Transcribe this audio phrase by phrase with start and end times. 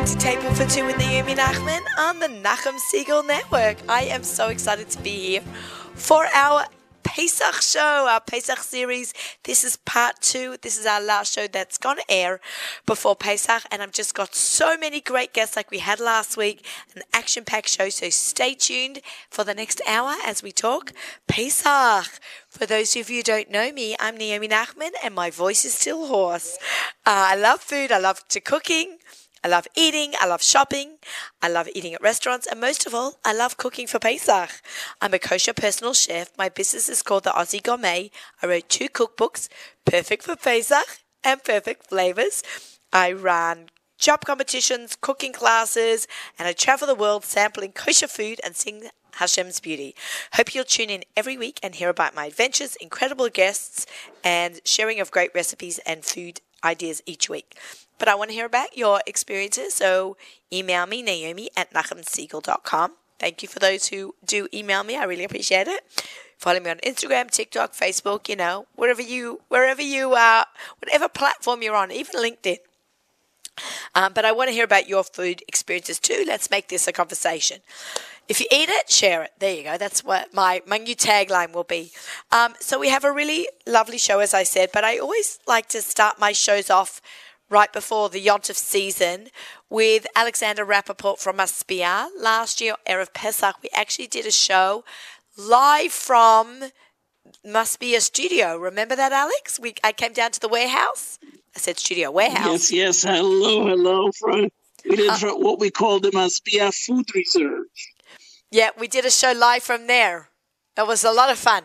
[0.00, 3.76] listening to Table for Two with Naomi Nachman on the Nachum Segal Network.
[3.86, 5.40] I am so excited to be here
[5.94, 6.64] for our
[7.02, 9.12] Pesach show, our Pesach series.
[9.42, 10.56] This is part two.
[10.62, 12.40] This is our last show that's going to air
[12.86, 13.64] before Pesach.
[13.70, 16.64] And I've just got so many great guests like we had last week,
[16.96, 17.90] an action packed show.
[17.90, 20.92] So stay tuned for the next hour as we talk
[21.26, 22.06] Pesach.
[22.48, 25.74] For those of you who don't know me, I'm Naomi Nachman and my voice is
[25.74, 26.56] still hoarse.
[27.04, 27.92] Uh, I love food.
[27.92, 28.96] I love to cooking.
[29.42, 30.12] I love eating.
[30.20, 30.98] I love shopping.
[31.40, 32.46] I love eating at restaurants.
[32.46, 34.50] And most of all, I love cooking for Pesach.
[35.00, 36.30] I'm a kosher personal chef.
[36.36, 38.10] My business is called the Aussie Gourmet.
[38.42, 39.48] I wrote two cookbooks,
[39.84, 42.42] Perfect for Pesach and Perfect Flavors.
[42.92, 46.06] I run job competitions, cooking classes,
[46.38, 49.94] and I travel the world sampling kosher food and sing Hashem's beauty.
[50.34, 53.86] Hope you'll tune in every week and hear about my adventures, incredible guests,
[54.24, 57.56] and sharing of great recipes and food ideas each week.
[58.00, 60.16] But I want to hear about your experiences, so
[60.50, 62.92] email me, Naomi at nachumsegal.com.
[63.18, 64.96] Thank you for those who do email me.
[64.96, 65.82] I really appreciate it.
[66.38, 70.46] Follow me on Instagram, TikTok, Facebook, you know, wherever you, wherever you are,
[70.78, 72.56] whatever platform you're on, even LinkedIn.
[73.94, 76.24] Um, but I want to hear about your food experiences too.
[76.26, 77.58] Let's make this a conversation.
[78.26, 79.32] If you eat it, share it.
[79.38, 79.76] There you go.
[79.76, 81.92] That's what my, my new tagline will be.
[82.32, 85.68] Um, so we have a really lovely show, as I said, but I always like
[85.70, 87.02] to start my shows off
[87.50, 89.28] right before the Yontif season
[89.68, 92.08] with Alexander Rapaport from Masbia.
[92.18, 94.84] Last year, Erev Pesach, we actually did a show
[95.36, 96.70] live from
[97.44, 98.56] Masbia studio.
[98.56, 99.58] Remember that, Alex?
[99.60, 101.18] We I came down to the warehouse.
[101.54, 102.70] I said studio warehouse.
[102.70, 103.02] Yes, yes.
[103.02, 104.12] Hello, hello.
[104.12, 104.48] From,
[104.88, 107.66] we did uh, what we called the Masbia Food Reserve.
[108.50, 110.28] Yeah, we did a show live from there.
[110.76, 111.64] It was a lot of fun.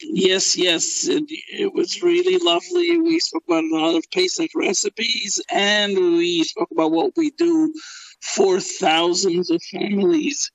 [0.00, 2.98] Yes, yes, it, it, was really lovely.
[2.98, 7.74] We spoke about a lot of Pesach recipes, and we spoke about what we do
[8.22, 10.50] for thousands of families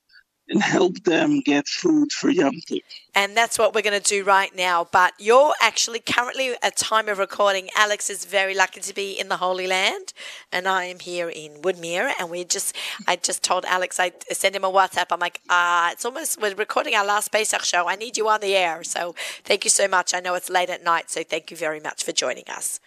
[0.52, 2.82] and help them get food for Yom Tov.
[3.14, 4.86] And that's what we're going to do right now.
[4.90, 7.70] But you're actually currently at time of recording.
[7.74, 10.12] Alex is very lucky to be in the Holy Land,
[10.52, 12.12] and I am here in Woodmere.
[12.18, 12.76] And we just,
[13.06, 15.06] I just told Alex, I sent him a WhatsApp.
[15.10, 17.88] I'm like, ah, uh, it's almost we're recording our last Pesach show.
[17.88, 18.84] I need you on the air.
[18.84, 19.14] So
[19.44, 20.14] thank you so much.
[20.14, 22.78] I know it's late at night, so thank you very much for joining us.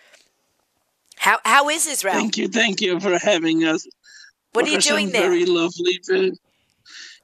[1.18, 2.14] How how is Israel?
[2.16, 3.88] Thank you, thank you for having us.
[4.54, 5.30] What are you doing there?
[5.30, 6.00] Very lovely.
[6.08, 6.32] Very,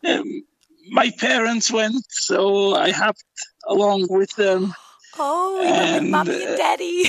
[0.08, 0.44] um,
[0.90, 3.24] my parents went, so I hopped
[3.68, 4.74] along with them.
[5.18, 7.04] Oh, and, mommy and uh, daddy.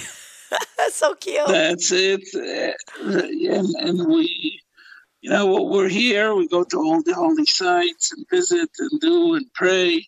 [0.77, 1.47] that's so cute.
[1.47, 2.23] That's it.
[2.35, 4.61] Uh, and, and we,
[5.21, 6.35] you know, we're here.
[6.35, 10.07] We go to all the holy sites and visit and do and pray.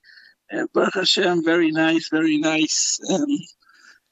[0.53, 3.01] Uh, Baruch Hashem, very nice, very nice.
[3.11, 3.27] Um,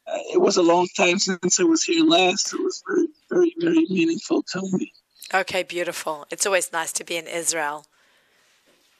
[0.06, 2.52] uh, it was a long time since I was here last.
[2.52, 4.92] It was very, very, very meaningful to me.
[5.34, 6.26] Okay, beautiful.
[6.30, 7.86] It's always nice to be in Israel.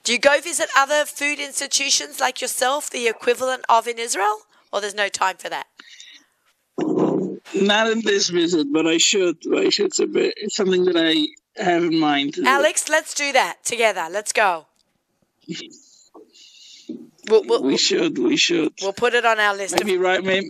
[0.04, 4.38] Do you go visit other food institutions like yourself, the equivalent of in Israel,
[4.72, 5.66] or there's no time for that?
[7.54, 9.36] Not in this visit, but I should.
[9.54, 9.92] I should.
[9.98, 12.36] It's something that I have in mind.
[12.44, 14.08] Alex, let's do that together.
[14.10, 14.66] Let's go.
[17.28, 18.18] We'll, we'll, we should.
[18.18, 18.72] We should.
[18.82, 19.76] We'll put it on our list.
[19.78, 20.24] Maybe of- right.
[20.24, 20.48] Maybe.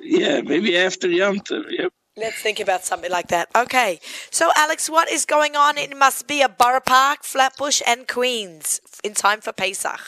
[0.00, 0.40] Yeah.
[0.40, 1.64] Maybe after Yom Tov.
[1.70, 1.92] Yep.
[2.18, 3.48] Let's think about something like that.
[3.54, 4.00] Okay.
[4.30, 5.78] So, Alex, what is going on?
[5.78, 10.00] It must be a Borough Park, Flatbush, and Queens in time for Pesach.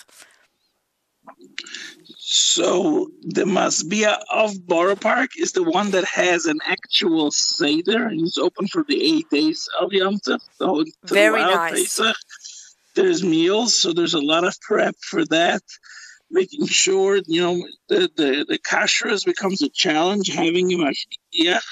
[2.19, 8.21] So, the Masbia of Borough Park is the one that has an actual Seder and
[8.22, 10.41] it's open for the eight days of Yom Tov.
[10.59, 11.97] So, Very nice.
[11.97, 12.16] Pesach.
[12.97, 15.62] There's meals, so there's a lot of prep for that
[16.31, 20.71] making sure you know the the, the kashrus becomes a challenge having
[21.35, 21.63] mashgiach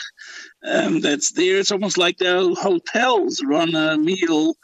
[0.64, 1.58] um, that's there.
[1.58, 4.54] It's almost like the hotels run a meal,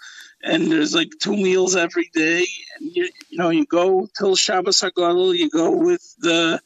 [0.43, 2.47] and there's like two meals every day.
[2.79, 6.61] And you, you know, you go till Shabbos Hagadol, you go with the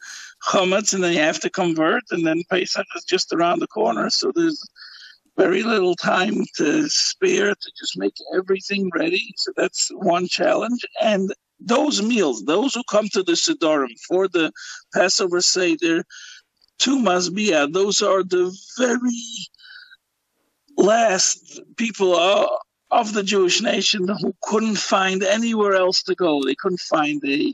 [0.47, 4.09] chametz, and then you have to convert, and then Pesach is just around the corner.
[4.09, 4.63] So there's
[5.37, 9.33] very little time to spare to just make everything ready.
[9.37, 10.85] So that's one challenge.
[11.01, 14.51] And those meals, those who come to the Siddurim for the
[14.93, 16.03] Passover Seder,
[16.79, 19.23] to Masbia, those are the very
[20.77, 22.15] last people
[22.91, 26.41] of the Jewish nation who couldn't find anywhere else to go.
[26.43, 27.53] They couldn't find a,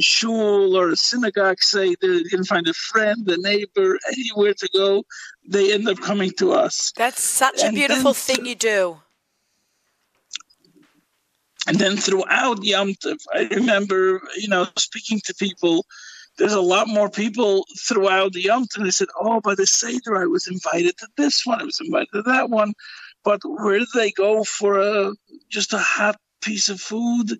[0.00, 5.04] shul or a synagogue, say they didn't find a friend, a neighbor, anywhere to go.
[5.48, 6.92] They end up coming to us.
[6.96, 8.98] That's such and a beautiful thing you do.
[11.66, 15.84] And then throughout Yom Tov, I remember, you know, speaking to people
[16.40, 20.16] there's a lot more people throughout the Yom And I said, oh, by the Seder,
[20.16, 22.72] I was invited to this one, I was invited to that one.
[23.22, 25.12] But where do they go for a
[25.50, 27.38] just a hot piece of food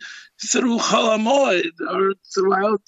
[0.51, 2.83] through Chalamoid or throughout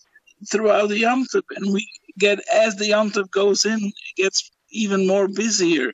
[0.50, 1.24] throughout the Yom
[1.56, 1.88] And we
[2.18, 5.92] get as the Yom goes in, it gets even more busier.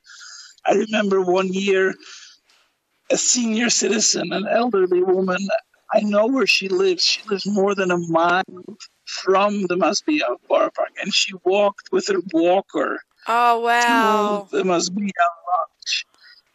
[0.65, 1.93] I remember one year
[3.09, 5.47] a senior citizen, an elderly woman.
[5.93, 7.05] I know where she lives.
[7.05, 8.43] She lives more than a mile
[9.09, 12.99] from the Masbia Borough Park, and she walked with her walker.
[13.27, 14.47] Oh wow!
[14.51, 15.11] To the Masbia
[15.49, 16.05] lunch,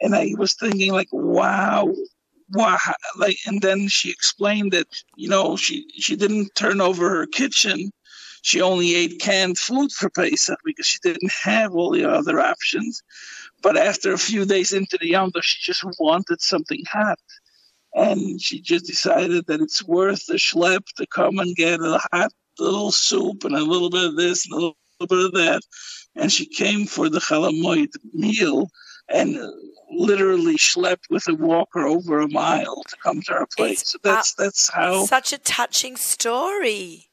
[0.00, 1.92] and I was thinking like, wow,
[2.52, 2.78] wow,
[3.16, 4.86] like, and then she explained that
[5.16, 7.90] you know she she didn't turn over her kitchen.
[8.42, 13.02] She only ate canned food for Pesach because she didn't have all the other options.
[13.62, 17.18] But after a few days into the Yom she just wanted something hot.
[17.94, 22.32] And she just decided that it's worth the schlep to come and get a hot
[22.58, 25.62] little soup and a little bit of this and a little bit of that.
[26.16, 28.68] And she came for the chalamoid meal
[29.08, 29.36] and
[29.90, 33.82] literally schlepped with a walker over a mile to come to our place.
[33.82, 37.10] It's, so that's that's how such a touching story.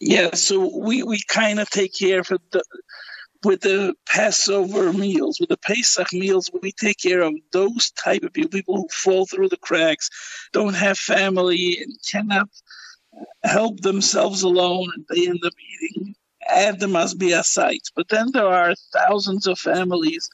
[0.00, 2.62] Yeah, so we, we kind of take care of the
[3.44, 8.32] with the Passover meals, with the Pesach meals, we take care of those type of
[8.32, 10.08] people, people who fall through the cracks,
[10.52, 12.48] don't have family, and cannot
[13.44, 16.14] help themselves alone, and they end up eating
[16.48, 17.88] at the Masbia site.
[17.94, 20.28] But then there are thousands of families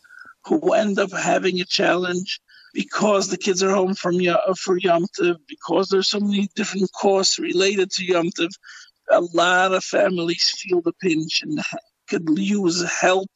[0.45, 2.41] who end up having a challenge
[2.75, 6.91] because the kids are home from uh, for Yom Tov, because there's so many different
[6.93, 8.51] costs related to Yom Tov.
[9.11, 11.61] A lot of families feel the pinch and
[12.09, 13.31] could use help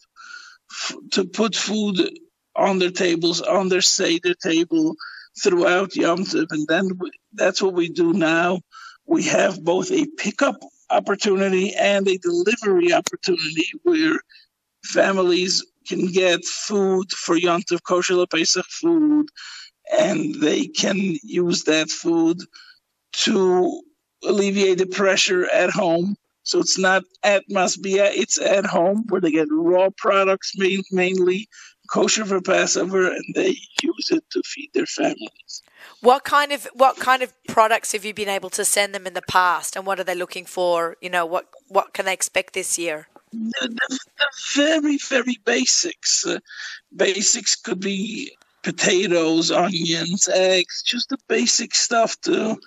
[0.71, 2.19] f- to put food
[2.55, 4.95] on their tables, on their Seder table
[5.43, 6.47] throughout Yom Tov.
[6.51, 8.61] And then we, that's what we do now.
[9.13, 10.57] We have both a pickup
[10.89, 14.19] opportunity and a delivery opportunity where
[14.87, 19.27] families can get food for Yom Tov kosher Pesach food,
[20.01, 22.39] and they can use that food
[23.25, 23.83] to
[24.25, 29.31] alleviate the pressure at home so it's not at Masbia, it's at home where they
[29.31, 31.49] get raw products main, mainly
[31.91, 35.63] kosher for Passover and they use it to feed their families.
[36.01, 39.15] What kind of what kind of products have you been able to send them in
[39.15, 40.97] the past and what are they looking for?
[41.01, 43.09] You know, what what can they expect this year?
[43.33, 46.27] The, the, the very, very basics.
[46.27, 46.39] Uh,
[46.95, 48.33] basics could be
[48.63, 52.59] potatoes, onions, eggs, just the basic stuff to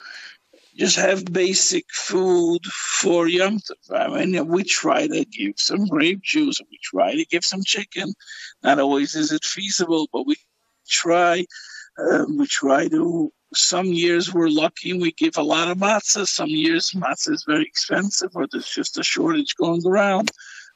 [0.76, 3.60] just have basic food for Yom.
[3.94, 8.14] I mean, we try to give some grape juice, we try to give some chicken.
[8.62, 10.36] Not always is it feasible, but we
[10.88, 11.46] try.
[11.97, 13.31] Uh, we try to.
[13.53, 16.27] Some years we're lucky we give a lot of matzah.
[16.27, 20.31] Some years matzah is very expensive, or there's just a shortage going around.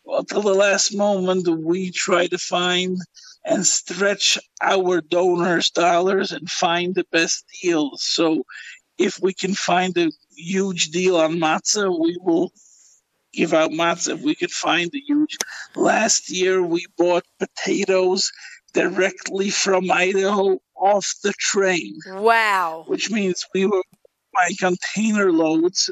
[0.06, 2.98] Well, till the last moment, we try to find
[3.46, 8.02] and stretch our donors' dollars and find the best deals.
[8.04, 8.46] So
[8.98, 12.52] if we can find a huge deal on matzah, we will
[13.34, 14.16] give out matzah.
[14.16, 15.38] If we could find a huge.
[15.76, 18.32] Last year, we bought potatoes
[18.74, 22.00] directly from Idaho off the train.
[22.08, 22.86] Wow.
[22.88, 23.84] Which means we were
[24.34, 25.90] by container loads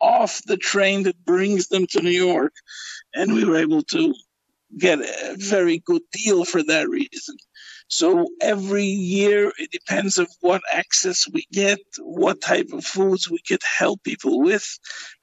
[0.00, 2.52] off the train that brings them to New York.
[3.14, 4.14] And we were able to
[4.78, 7.36] get a very good deal for that reason.
[7.88, 13.38] So every year, it depends on what access we get, what type of foods we
[13.38, 14.78] could help people with.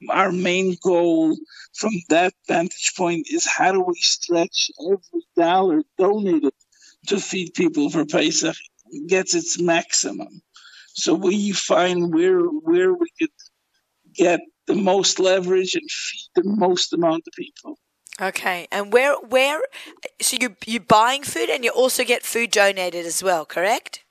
[0.10, 1.36] Our main goal
[1.74, 6.53] from that vantage point is how do we stretch every dollar donated
[7.07, 8.55] to feed people for Pesach
[9.07, 10.41] gets its maximum.
[10.93, 13.31] So we find where where we could
[14.13, 17.77] get the most leverage and feed the most amount of people.
[18.21, 19.59] Okay, and where where
[20.21, 24.03] so you you buying food and you also get food donated as well, correct?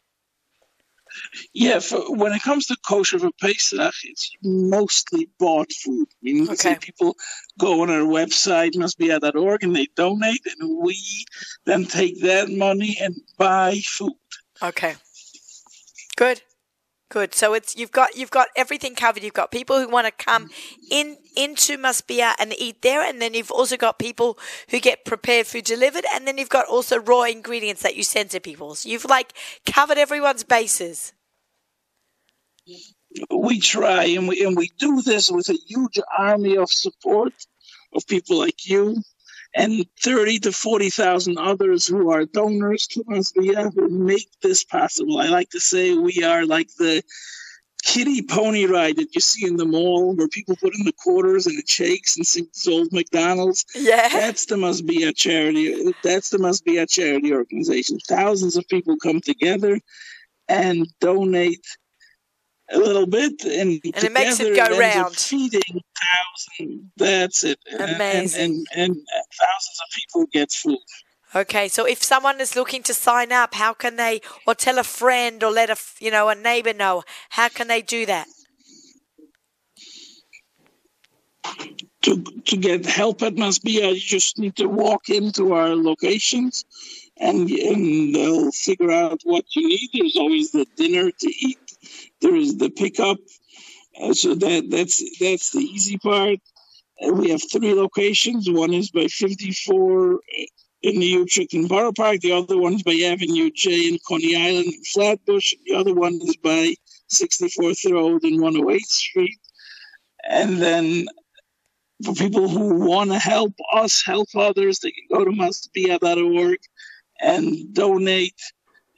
[1.53, 6.09] Yeah, for, when it comes to kosher for Pesach, it's mostly bought food.
[6.11, 6.77] I mean, okay.
[6.81, 7.17] people
[7.59, 10.97] go on our website, masbia.org, and they donate, and we
[11.65, 14.13] then take that money and buy food.
[14.63, 14.95] Okay,
[16.17, 16.43] good.
[17.11, 17.35] Good.
[17.35, 19.23] So it's you've got you've got everything covered.
[19.23, 20.49] You've got people who want to come
[20.91, 24.39] in into Masbia and eat there, and then you've also got people
[24.71, 28.31] who get prepared food delivered, and then you've got also raw ingredients that you send
[28.31, 28.75] to people.
[28.75, 29.35] So you've like
[29.67, 31.13] covered everyone's bases.
[33.31, 37.35] We try, and we and we do this with a huge army of support
[37.93, 39.03] of people like you
[39.55, 43.33] and 30 to 40,000 others who are donors to us.
[43.35, 45.19] Who make this possible.
[45.19, 47.03] I like to say we are like the
[47.83, 51.47] kiddie pony ride that you see in the mall where people put in the quarters
[51.47, 53.65] and it shakes and sings old McDonald's.
[53.75, 54.09] Yeah.
[54.09, 55.93] That's the must be a charity.
[56.03, 57.99] That's the must be a charity organization.
[58.09, 59.81] Thousands of people come together
[60.49, 61.67] and donate
[62.73, 65.15] a little bit, and, and it makes it go it round.
[65.17, 66.83] Feeding thousands.
[66.97, 67.59] That's it.
[67.79, 68.41] Amazing.
[68.43, 70.79] And, and, and thousands of people get food.
[71.35, 74.85] Okay, so if someone is looking to sign up, how can they, or tell a
[74.85, 77.05] friend, or let a you know a neighbor know?
[77.31, 78.27] How can they do that?
[82.03, 86.67] To to get help at Masbia, uh, you just need to walk into our locations,
[87.17, 89.89] and and they'll figure out what you need.
[89.95, 91.59] There's always the dinner to eat.
[92.23, 93.19] There is the pickup,
[94.01, 96.39] uh, so that that's that's the easy part.
[97.05, 98.49] Uh, we have three locations.
[98.51, 100.21] One is by 54
[100.83, 102.21] in the Utrecht and Borough Park.
[102.21, 105.55] The other one is by Avenue J in Coney Island and Flatbush.
[105.67, 106.75] The other one is by
[107.13, 109.39] 64th Road and 108th Street.
[110.29, 111.07] And then
[112.05, 116.59] for people who want to help us help others, they can go to masbia.org
[117.21, 118.41] and donate.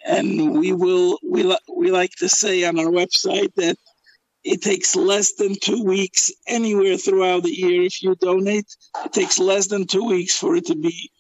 [0.04, 3.76] And we will, we, we like to say on our website that
[4.44, 8.66] it takes less than two weeks anywhere throughout the year if you donate.
[9.04, 11.11] It takes less than two weeks for it to be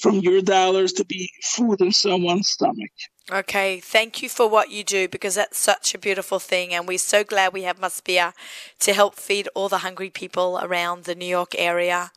[0.00, 2.90] from your dollars to be food in someone's stomach.
[3.30, 6.96] Okay, thank you for what you do because that's such a beautiful thing, and we're
[6.96, 8.32] so glad we have Masbia
[8.80, 12.10] to help feed all the hungry people around the New York area.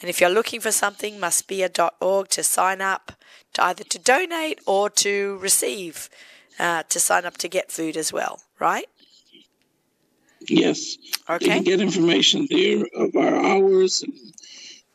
[0.00, 3.12] And if you're looking for something, masbia.org to sign up,
[3.54, 6.10] to either to donate or to receive,
[6.58, 8.86] uh, to sign up to get food as well, right?
[10.48, 10.96] Yes.
[11.28, 11.44] Okay.
[11.44, 14.14] You can get information there of our hours and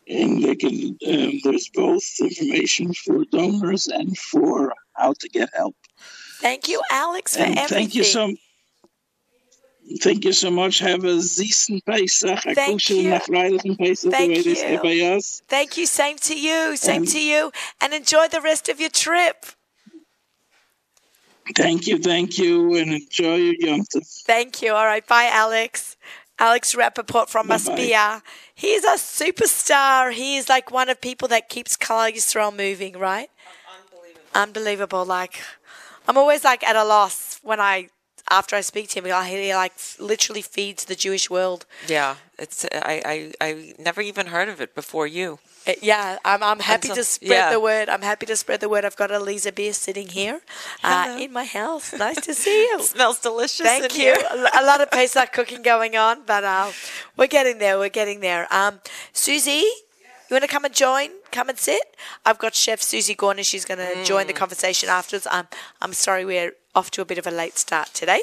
[0.09, 5.75] and they can um, there's both information for donors and for how to get help.
[6.41, 7.67] Thank you, Alex, for and everything.
[7.67, 8.33] Thank you so.
[10.01, 10.79] Thank you so much.
[10.79, 13.09] Have a Ziesen Pesach, a Thank you.
[13.11, 14.81] Nachfreiligen Pesach, Thank the way they say you.
[14.81, 15.41] by us.
[15.47, 15.85] Thank you.
[15.87, 16.75] Same to you.
[16.77, 17.51] Same And- to you.
[17.81, 19.45] And enjoy the rest of your trip.
[21.55, 24.05] Thank you, thank you, and enjoy your Yom Tov.
[24.23, 24.73] Thank you.
[24.75, 25.05] All right.
[25.07, 25.97] Bye, Alex.
[26.37, 27.57] Alex Rapaport from Bye-bye.
[27.75, 28.21] Masbia.
[28.53, 30.13] He's a superstar.
[30.13, 33.29] He is like one of people that keeps Klal Yisrael moving, right?
[33.83, 34.31] Unbelievable.
[34.35, 35.05] Unbelievable.
[35.05, 35.41] Like,
[36.07, 37.89] I'm always like at a loss when I,
[38.29, 41.65] after I speak to him, he like literally feeds the Jewish world.
[41.87, 45.39] Yeah, it's I, I I never even heard of it before you.
[45.67, 47.51] Uh, yeah, I'm, I'm happy Until- to spread yeah.
[47.51, 47.89] the word.
[47.89, 48.85] I'm happy to spread the word.
[48.85, 50.41] I've got Aliza Beer sitting here
[50.83, 51.93] uh, in my house.
[51.93, 52.81] Nice to see you.
[52.95, 53.65] smells delicious.
[53.65, 54.13] Thank in you.
[54.13, 54.17] here.
[54.31, 56.71] A a lot of Pesach cooking going on, but uh,
[57.17, 57.77] we're getting there.
[57.77, 58.47] We're getting there.
[58.53, 58.79] Um,
[59.11, 59.65] Susie,
[60.29, 61.09] you want to come and join?
[61.31, 61.95] Come and sit.
[62.25, 63.47] I've got Chef Suzie Gornish.
[63.49, 64.27] She's going to join Mm.
[64.27, 65.27] the conversation afterwards.
[65.29, 65.47] Um,
[65.81, 68.21] I'm sorry we're off to a bit of a late start today.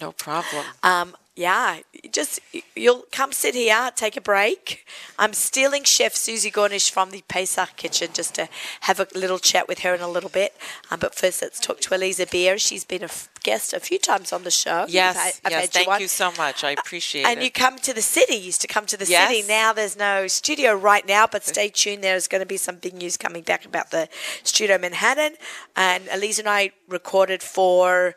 [0.00, 0.64] No problem.
[0.82, 2.40] Um, yeah, just
[2.74, 4.86] you'll come sit here, take a break.
[5.18, 8.48] I'm stealing Chef Suzie Gornish from the Pesach kitchen just to
[8.82, 10.54] have a little chat with her in a little bit.
[10.90, 12.56] Um, but first, let's talk to Aliza Beer.
[12.56, 14.86] She's been a f- guest a few times on the show.
[14.88, 15.68] Yes, I've- I've yes.
[15.68, 16.00] Thank on.
[16.00, 16.64] you so much.
[16.64, 17.34] I appreciate And it.
[17.36, 18.36] And you come to the city.
[18.36, 19.28] You used to come to the Yes.
[19.28, 19.46] city.
[19.46, 22.02] Now there's no studio right now, but stay tuned.
[22.02, 24.08] There's going to be some big news coming back about the
[24.42, 25.36] studio Manhattan.
[25.76, 28.14] And Aliza and I recorded for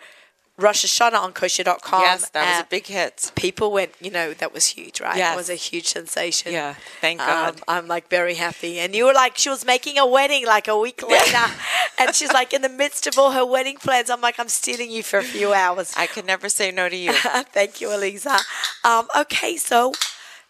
[0.59, 2.01] Rosh Hashanah on kosher.com.
[2.01, 3.31] yes, that was a big hit.
[3.35, 5.17] people went, you know, that was huge, right?
[5.17, 5.33] Yes.
[5.33, 6.51] It was a huge sensation.
[6.51, 7.61] Yeah, thank Um, God.
[7.67, 8.79] I'm like very happy.
[8.79, 11.45] And you were like, she was making a wedding like a week later.
[11.97, 14.09] and she's like in the midst of all her wedding plans.
[14.09, 15.93] I'm like, I'm stealing you for a few hours.
[15.97, 17.13] I can never say no to you.
[17.53, 18.39] Thank you, Aliza.
[18.83, 19.93] Um, okay, so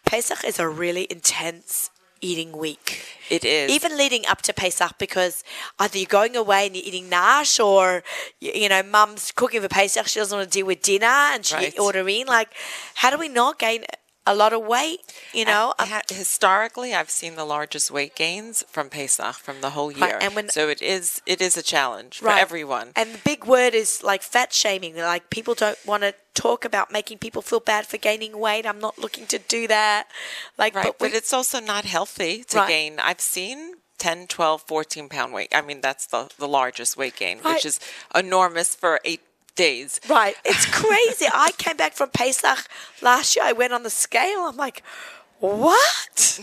[0.06, 3.06] Pesach is a really intense eating week.
[3.30, 3.70] It is.
[3.72, 5.44] Even leading up to Pesach, because
[5.78, 8.04] either you're going away and you're eating nash, or
[8.40, 10.08] you, know, mum's cooking for Pesach.
[10.08, 11.80] She doesn't want to deal with dinner, and she Right.
[11.80, 12.26] ordering.
[12.26, 12.50] Like,
[12.96, 13.86] how do we not gain
[14.26, 15.00] a lot of weight?
[15.34, 19.92] You know, ha- historically, I've seen the largest weight gains from Pesach from the whole
[19.92, 20.18] year.
[20.22, 22.42] and when- so it is it is a challenge for Right.
[22.42, 22.92] everyone.
[22.96, 24.96] And the big word is like fat shaming.
[24.96, 28.66] Like people don't want to talk about making people feel bad for gaining weight.
[28.66, 30.08] I'm not looking to do that.
[30.58, 32.68] Like, right, but, but, it's also not healthy to Right.
[32.68, 33.00] gain.
[33.00, 35.54] I've seen 10, 12, 14 pound weight.
[35.54, 37.56] I mean, that's the, the largest weight gain, Right.
[37.56, 37.80] which is
[38.16, 39.22] enormous for eight
[39.68, 40.00] days.
[40.08, 40.36] Right.
[40.52, 41.28] It's crazy.
[41.48, 42.60] I came back from Pesach
[43.02, 43.46] last year.
[43.46, 44.42] I went on the scale.
[44.50, 44.82] I'm like,
[45.40, 46.40] what?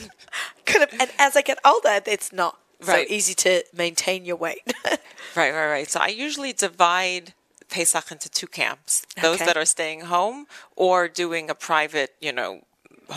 [0.67, 3.09] Could have, and as I get older, it's not Right.
[3.09, 4.67] so easy to maintain your weight.
[5.41, 5.91] Right, right, right.
[5.95, 7.35] So I usually divide
[7.69, 9.47] Pesach into two camps: those Okay.
[9.47, 10.47] that are staying home
[10.85, 12.51] or doing a private, you know,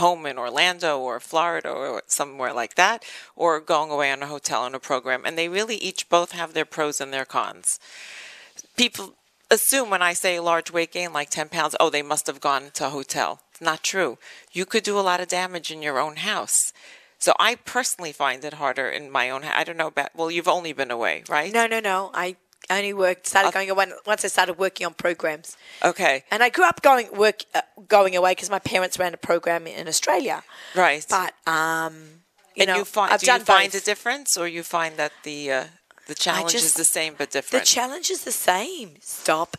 [0.04, 2.98] home in Orlando or Florida or somewhere like that,
[3.38, 5.22] or going away on a hotel on a program.
[5.26, 7.80] And they really each both have their pros and their cons.
[8.76, 9.06] People
[9.52, 12.72] assume when I say large weight gain, like 10 pounds, oh, they must have gone
[12.74, 13.42] to a hotel.
[13.52, 14.18] It's not true.
[14.52, 16.72] You could do a lot of damage in your own house.
[17.18, 19.44] So I personally find it harder in my own.
[19.44, 20.12] I don't know about.
[20.16, 21.54] Well, you've only been away, right?
[21.54, 22.12] No, no, no.
[22.14, 22.38] I
[22.70, 25.58] only worked started going away once I started working on programs.
[25.84, 26.24] Okay.
[26.32, 29.68] And I grew up going work uh, going away because my parents ran a program
[29.68, 30.44] in Australia.
[30.76, 31.06] Right.
[31.10, 31.96] But um,
[32.56, 33.82] you and know, you find I've do done you find both.
[33.82, 35.64] a difference, or you find that the uh,
[36.10, 37.64] the challenge is the same but different.
[37.64, 38.96] The challenge is the same.
[39.00, 39.58] Stop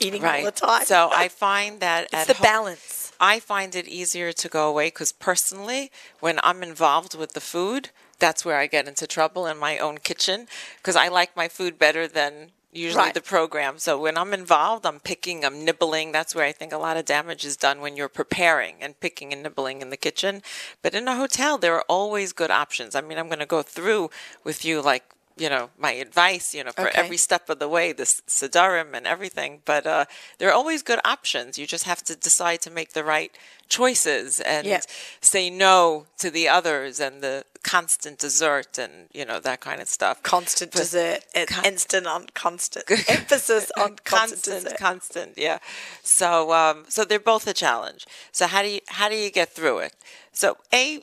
[0.00, 0.40] eating right.
[0.40, 0.84] all the time.
[0.84, 3.12] So I find that it's the home- balance.
[3.20, 7.90] I find it easier to go away because personally, when I'm involved with the food,
[8.18, 11.78] that's where I get into trouble in my own kitchen because I like my food
[11.78, 13.14] better than usually Right.
[13.14, 13.78] the program.
[13.78, 16.10] So when I'm involved, I'm picking, I'm nibbling.
[16.10, 19.32] That's where I think a lot of damage is done when you're preparing and picking
[19.32, 20.42] and nibbling in the kitchen.
[20.82, 22.96] But in a hotel, there are always good options.
[22.96, 24.10] I mean, I'm going to go through
[24.42, 25.04] with you like
[25.36, 27.00] you know my advice you know for Okay.
[27.02, 30.04] every step of the way the sidarim and everything but uh,
[30.38, 33.32] there are always good options you just have to decide to make the right
[33.68, 34.80] choices and Yeah.
[35.20, 39.88] say no to the others and the constant dessert and you know that kind of
[39.88, 41.20] stuff Constant But- dessert.
[41.34, 42.84] and Con- instant on constant.
[43.08, 45.58] Emphasis on constant, constant constant yeah
[46.02, 49.48] so um so they're both a challenge so how do you how do you get
[49.56, 49.94] through it
[50.32, 51.02] so a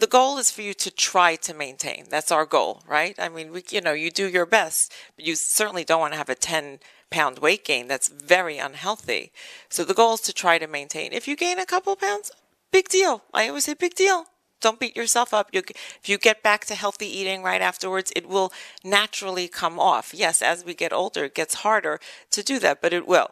[0.00, 3.52] the goal is for you to try to maintain that's our goal right i mean
[3.52, 6.34] we you know you do your best but you certainly don't want to have a
[6.34, 6.78] 10
[7.10, 9.32] pound weight gain that's very unhealthy
[9.68, 12.30] so the goal is to try to maintain if you gain a couple pounds
[12.72, 14.26] big deal i always say big deal
[14.60, 15.50] don't beat yourself up.
[15.52, 20.12] You, if you get back to healthy eating right afterwards, it will naturally come off.
[20.14, 22.00] Yes, as we get older, it gets harder
[22.30, 23.28] to do that, but it will.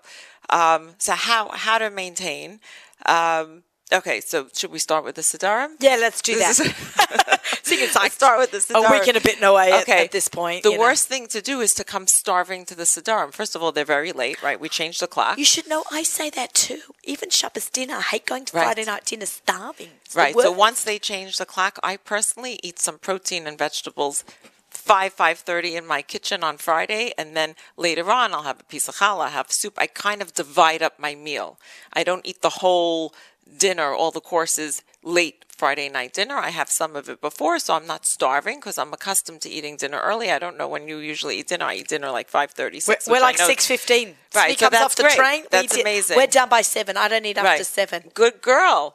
[0.50, 2.60] Um, so how how to maintain?
[3.06, 5.70] Um, okay, so should we start with the sidarim?
[5.80, 7.40] Yeah, let's do that.
[7.64, 8.88] So you can start with the sidarim.
[8.88, 10.04] a week and a bit away at- Okay.
[10.04, 10.64] at, this point.
[10.64, 10.82] The you know.
[10.82, 13.32] worst thing to do is to come starving to the sidarim.
[13.32, 14.60] First of all, they're very late, right?
[14.60, 15.38] We changed the clock.
[15.38, 16.80] You should know I say that too.
[17.04, 17.96] Even Shabbos dinner.
[17.96, 18.64] I hate going to Right.
[18.64, 19.88] Friday night dinner starving.
[20.04, 20.34] It's Right.
[20.38, 24.24] So once they change the clock, I personally eat some protein and vegetables.
[24.68, 28.64] Five five thirty in my kitchen on Friday, and then later on I'll have a
[28.64, 29.74] piece of challah, have soup.
[29.78, 31.58] I kind of divide up my meal.
[31.92, 33.14] I don't eat the whole
[33.58, 36.36] dinner, all the courses late Friday night dinner.
[36.36, 39.76] I have some of it before, so I'm not starving because I'm accustomed to eating
[39.76, 40.30] dinner early.
[40.30, 41.66] I don't know when you usually eat dinner.
[41.66, 44.16] I eat dinner like five thirty We're, we're like six fifteen.
[44.34, 45.16] Right, He so that's off the great.
[45.16, 45.42] train.
[45.42, 46.16] we That's did- amazing.
[46.16, 46.96] We're done by seven.
[46.96, 48.10] I don't eat after seven.
[48.14, 48.94] Good girl.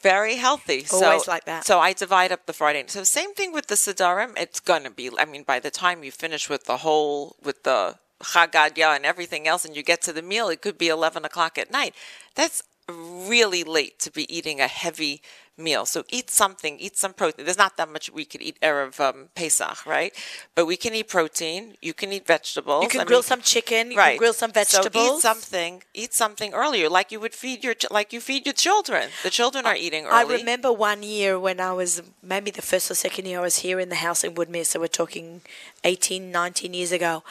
[0.00, 0.84] Very healthy.
[0.92, 1.64] Always so, like that.
[1.64, 2.82] So I divide up the Friday.
[2.88, 4.32] So same thing with the Sidarim.
[4.36, 5.10] It's gonna be.
[5.16, 9.46] I mean, by the time you finish with the whole with the Chagadya and everything
[9.46, 11.94] else, and you get to the meal, it could be eleven o'clock at night.
[12.34, 15.22] That's really late to be eating a heavy
[15.58, 15.84] meal.
[15.86, 17.44] So eat something, eat some protein.
[17.44, 20.12] There's not that much we could eat erev um, Pesach, right?
[20.54, 21.76] But we can eat protein.
[21.82, 22.84] You can eat vegetables.
[22.84, 23.90] You can I grill mean, some chicken.
[23.90, 24.12] You right.
[24.12, 24.92] can grill some vegetables.
[24.94, 25.82] So eat something.
[25.94, 29.10] Eat something earlier, like you would feed your like you feed your children.
[29.22, 30.34] The children are eating early.
[30.34, 33.58] I remember one year when I was maybe the first or second year I was
[33.58, 35.42] here in the house in Woodmere, so we're talking
[35.84, 37.22] 18, 19 years ago.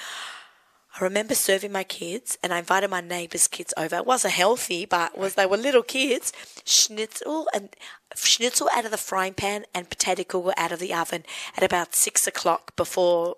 [0.99, 3.95] I remember serving my kids and I invited my neighbours' kids over.
[3.95, 6.33] It wasn't healthy, but was they were little kids.
[6.65, 7.69] Schnitzel and
[8.15, 11.23] schnitzel out of the frying pan and potato kugel out of the oven
[11.55, 13.37] at about six o'clock before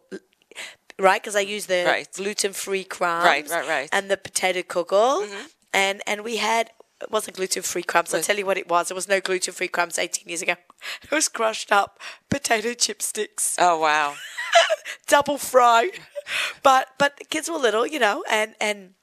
[1.00, 1.22] right?
[1.22, 2.08] Because I use the Right.
[2.14, 3.90] gluten-free crumbs, Right, right, right.
[3.92, 5.46] and the potato kugel, mm-hmm.
[5.74, 8.14] and and we had it wasn't gluten-free crumbs.
[8.14, 8.88] I'll tell you what it was.
[8.88, 10.56] There was no gluten-free crumbs 18 years ago.
[11.04, 14.16] It was crushed up potato chipsticks, oh wow.
[15.08, 15.92] double fried.
[16.62, 18.94] But but the kids were little, you know, and and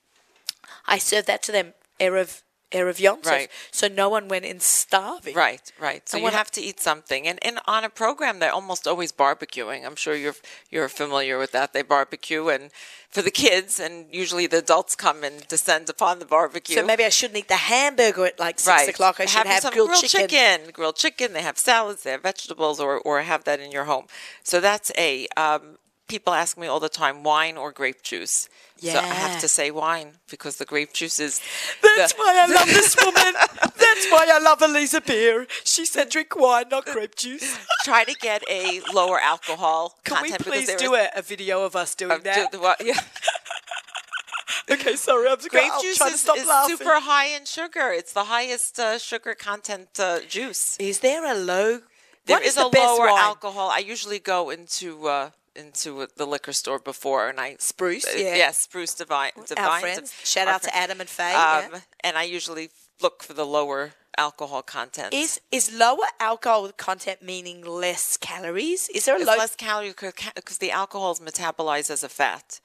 [0.86, 3.26] I served that to them erev erev Yom Tov.
[3.26, 3.50] Right.
[3.70, 5.34] So no one went in starving.
[5.34, 6.08] Right, right.
[6.08, 9.12] So And you have to eat something, and, and on a program they're almost always
[9.12, 9.84] barbecuing.
[9.84, 10.36] I'm sure you're
[10.70, 11.72] you're familiar with that.
[11.72, 12.70] They barbecue, and
[13.10, 16.76] for the kids, and usually the adults come and descend upon the barbecue.
[16.76, 19.20] So maybe I shouldn't eat the hamburger at like six o'clock.
[19.20, 20.70] I should have some grilled, chicken.
[20.72, 21.32] grilled chicken.
[21.32, 22.04] They have salads.
[22.04, 24.06] They have vegetables, or or have that in your home.
[24.42, 25.26] So that's a.
[25.36, 25.76] Um,
[26.10, 28.48] people ask me all the time, wine or grape juice.
[28.78, 31.40] So I have to say wine because the grape juice is.
[31.82, 33.32] That's the- why I love this woman.
[33.84, 35.46] That's why I love Aliza Beer.
[35.64, 37.58] She said drink wine, not grape juice.
[37.84, 41.76] try to get a lower alcohol Can we please do is- a, a video of
[41.76, 42.50] us doing of that?
[42.52, 43.00] do- the- yeah.
[44.74, 47.88] okay, sorry, I'm Grape I'll juice is, is super high in sugar.
[48.00, 50.76] It's the highest uh, sugar content uh, juice.
[50.78, 51.80] Is there a low?
[52.26, 53.18] There what is the a lower wine?
[53.18, 53.68] alcohol.
[53.70, 58.36] I usually go into uh, into the liquor store before, and I Spruce, uh, yeah.
[58.36, 59.32] yes, Spruce Divine.
[59.46, 60.14] Divine Our friends.
[60.24, 61.34] Shout our out to Adam and Faye.
[61.34, 61.80] Um, yeah.
[62.04, 62.70] And I usually
[63.02, 65.14] look for the lower alcohol content.
[65.14, 68.88] Is is lower alcohol content meaning less calories?
[68.90, 69.36] Is there a low?
[69.36, 69.94] less calories
[70.34, 72.60] because the alcohol is metabolized as a fat,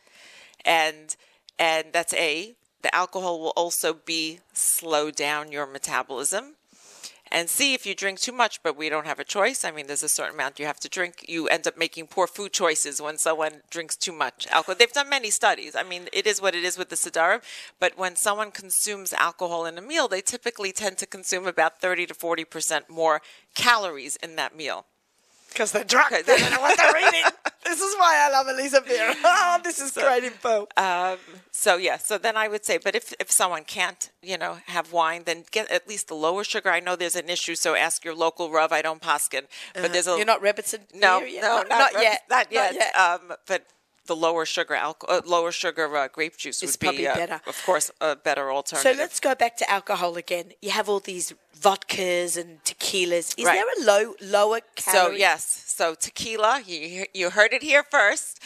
[0.63, 1.15] and
[1.57, 2.55] and that's A.
[2.81, 4.39] The alcohol will also B.
[4.53, 6.54] Slow down your metabolism.
[7.35, 9.65] And C, if you drink too much, but we don't have a choice.
[9.65, 11.25] I mean, there's a certain amount you have to drink.
[11.27, 14.75] You end up making poor food choices when someone drinks too much alcohol.
[14.79, 15.75] They've done many studies.
[15.75, 17.43] I mean, it is what it is with the Sidarim.
[17.77, 22.05] But when someone consumes alcohol in a meal, they typically tend to consume about 30
[22.05, 23.21] to 40% more
[23.53, 24.85] calories in that meal.
[25.55, 26.11] Because they're drunk.
[26.11, 27.23] They don't know what they're eating.
[27.63, 29.13] this is why I love Aliza Beer.
[29.23, 30.67] Oh, this is so, great info.
[30.75, 31.17] Um,
[31.51, 34.91] so yeah, so then I would say, but if if someone can't, you know, have
[34.91, 36.69] wine, then get at least the lower sugar.
[36.69, 38.73] I know there's an issue, so ask your local Rav.
[38.73, 42.21] I don't paskin, but there's a You're not Rebbitzin no, no, not, not, not yet.
[42.29, 42.75] not yet.
[42.75, 42.95] yet.
[42.95, 43.63] Um, but
[44.07, 47.41] the lower sugar alcohol, uh, lower sugar uh, grape juice It's would be uh, better.
[47.47, 48.91] of course, a better alternative.
[48.93, 50.53] so let's go back to alcohol again.
[50.61, 53.33] You have all these vodkas and tequilas.
[53.37, 53.55] Is Right.
[53.55, 56.61] there a low lower So yes, so tequila.
[56.65, 58.39] You you heard it here first.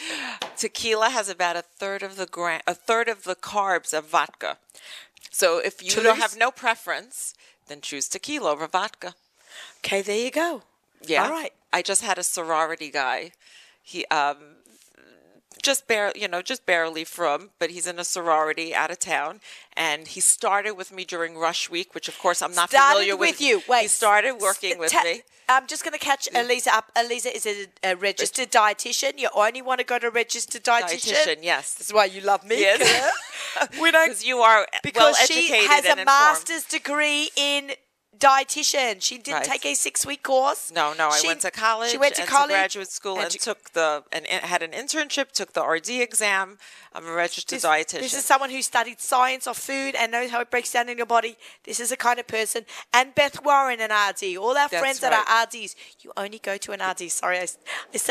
[0.56, 4.56] Tequila has about a third of the gra- a third of the carbs of vodka.
[5.30, 7.34] So if you don't have no preference,
[7.68, 9.14] then choose tequila over vodka.
[9.78, 10.62] Okay, there you go.
[11.06, 11.24] Yeah.
[11.24, 11.52] All right.
[11.72, 13.32] I just had a sorority guy.
[13.82, 14.36] He um
[15.62, 19.40] just barely, you know, just barely from, but he's in a sorority out of town,
[19.76, 23.16] and he started with me during Rush Week, which of course I'm not Started familiar
[23.16, 23.62] with with you.
[23.68, 23.82] Wait.
[23.82, 25.22] he started working with me.
[25.48, 26.40] I'm just going to catch mm.
[26.40, 26.92] Aliza up.
[26.94, 29.18] Aliza is a, a registered dietitian.
[29.18, 31.12] You only want to go to registered dietitian.
[31.12, 31.74] Dietitian, yes.
[31.74, 32.60] This is why you love me.
[32.60, 33.12] Yes.
[33.80, 36.06] We don't Because you are because well she has a informed.
[36.06, 37.72] master's degree in
[38.20, 39.02] dietitian.
[39.02, 39.44] She didn't Right.
[39.46, 40.70] take a six week course.
[40.70, 41.90] No, no, I She- went to college.
[41.90, 45.32] She went to and college, graduate school, and and, took the and had an internship.
[45.32, 46.58] Took the RD exam.
[46.92, 48.00] I'm a registered This, dietitian.
[48.00, 50.96] this is someone who studied science of food and knows how it breaks down in
[50.96, 51.36] your body.
[51.64, 52.66] This is the kind of person.
[52.92, 54.36] And Beth Warren, an RD.
[54.36, 55.74] All our That's friends that are RDs.
[56.00, 57.08] You only go to an RD.
[57.10, 57.56] Sorry, I, I say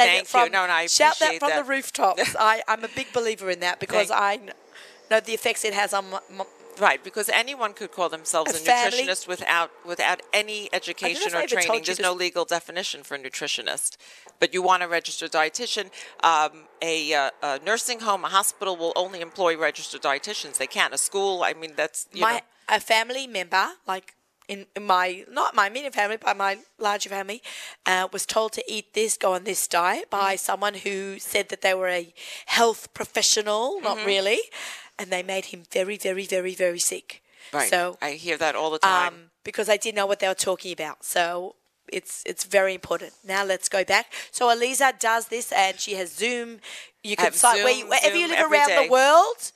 [0.06, 0.44] Thank that from.
[0.46, 0.50] you.
[0.52, 1.58] No, no, I shout that from that.
[1.58, 2.36] the rooftops.
[2.40, 4.54] I, I'm a big believer in that because Thank- I
[5.12, 6.46] know the effects it has on my, my,
[6.80, 11.84] Right, because anyone could call themselves A a, nutritionist without without any education or training.
[11.86, 13.98] There's no legal definition for a nutritionist.
[14.40, 15.88] But you want a registered dietitian.
[16.24, 20.58] Um, a, uh, a nursing home, a hospital will only employ registered dietitians.
[20.58, 20.94] They can't.
[20.94, 22.40] A school, I mean, that's you my know,
[22.70, 24.16] a family member, like
[24.48, 27.42] in, in my not my immediate family, but my larger family,
[27.86, 30.38] uh, was told to eat this, go on this diet by Mm-hmm.
[30.38, 32.14] someone who said that they were a
[32.46, 34.08] health professional, not Mm-hmm.
[34.08, 34.40] really,
[35.00, 37.24] and they made him very, very, very, very sick.
[37.54, 37.70] right.
[37.70, 39.14] So, I hear that all the time.
[39.14, 41.56] um, because I didn't know what they were talking about, so.
[41.92, 43.14] It's it's very important.
[43.26, 44.14] Now let's go back.
[44.30, 46.60] So Aliza does this, and she has Zoom.
[47.04, 48.86] You can have where you, wherever you live around day.
[48.86, 49.52] the world.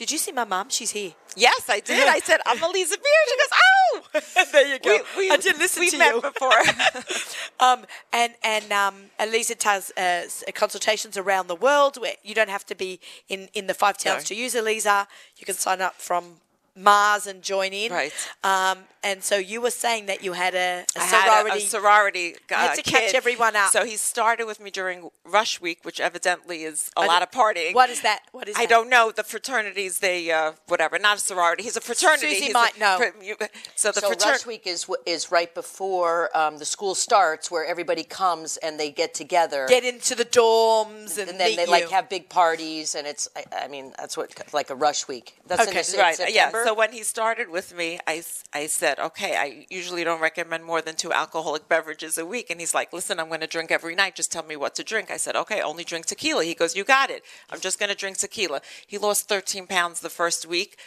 [0.00, 0.70] Did you see my mom?
[0.70, 1.12] She's here.
[1.36, 2.08] yes, I did.
[2.08, 3.22] I said, I'm Aliza Beer.
[3.28, 4.44] She goes, oh!
[4.52, 4.96] there you go.
[5.18, 6.22] We, we, I did listen we to met you.
[6.22, 6.52] before.
[7.60, 10.22] Um, and and um, Aliza does uh,
[10.54, 14.22] consultations around the world where you don't have to be in, in the five towns
[14.22, 14.28] No.
[14.28, 15.06] to use Aliza.
[15.36, 16.36] You can sign up from
[16.82, 17.92] Mars and join in.
[17.92, 18.12] Right.
[18.44, 21.56] Um, and so you were saying that you had a, a I had a- sorority.
[21.64, 22.34] a, sorority.
[22.50, 23.70] Uh, had to catch everyone up.
[23.70, 27.30] So he started with me during Rush Week, which evidently is a I lot of
[27.30, 27.74] partying.
[27.74, 28.20] What is that?
[28.32, 28.68] What is I that?
[28.68, 30.00] don't know the fraternities.
[30.00, 31.62] They uh, whatever, not a sorority.
[31.62, 32.26] He's a fraternity.
[32.26, 32.96] Suzie He's might a, know.
[32.98, 33.36] fr- you-
[33.74, 34.30] So the so fraternity.
[34.30, 38.90] Rush Week is is right before um, the school starts, where everybody comes and they
[38.90, 41.70] get together, Get into the dorms and, and then meet they you.
[41.70, 45.38] like have big parties, and it's I, I mean that's what like a Rush Week.
[45.46, 46.20] That's Okay, in, the, Right.
[46.20, 46.44] in Yeah.
[46.50, 46.64] September.
[46.70, 48.22] So when he started with me, I,
[48.54, 52.48] I said, okay, I usually don't recommend more than two alcoholic beverages a week.
[52.48, 54.14] And he's like, listen, I'm going to drink every night.
[54.14, 55.10] Just tell me what to drink.
[55.10, 56.44] I said, okay, only drink tequila.
[56.44, 57.24] He goes, you got it.
[57.50, 58.60] I'm just going to drink tequila.
[58.86, 60.78] He lost 13 pounds the first week,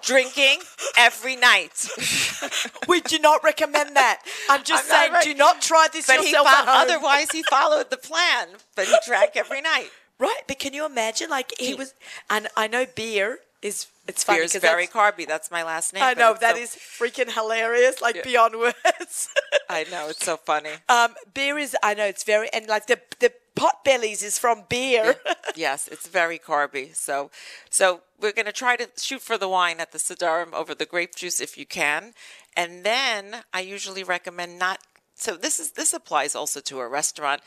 [0.00, 0.60] drinking
[0.96, 1.86] every night.
[2.88, 4.22] we do not recommend that.
[4.48, 5.24] I'm just I'm not saying, right.
[5.24, 6.88] do not try this But he yourself fo- at home.
[6.88, 9.90] otherwise he followed the plan, but he drank every night.
[10.18, 11.28] Right, but can you imagine?
[11.28, 11.92] Like he was,
[12.30, 13.88] and I know beer is.
[14.08, 15.26] It's funny very that's- carby.
[15.26, 16.02] That's my last name.
[16.02, 19.28] I know that so- is freaking hilarious, like beyond words.
[19.68, 20.70] I know it's so funny.
[20.88, 21.76] um, beer is.
[21.82, 25.16] I know it's very and like the the pot bellies is from beer.
[25.56, 26.94] yes, it's very carby.
[26.94, 27.30] So,
[27.70, 30.86] so we're going to try to shoot for the wine at the Sidarim over the
[30.86, 32.12] grape juice if you can,
[32.56, 34.78] and then I usually recommend not.
[35.14, 37.40] So this is this applies also to a restaurant.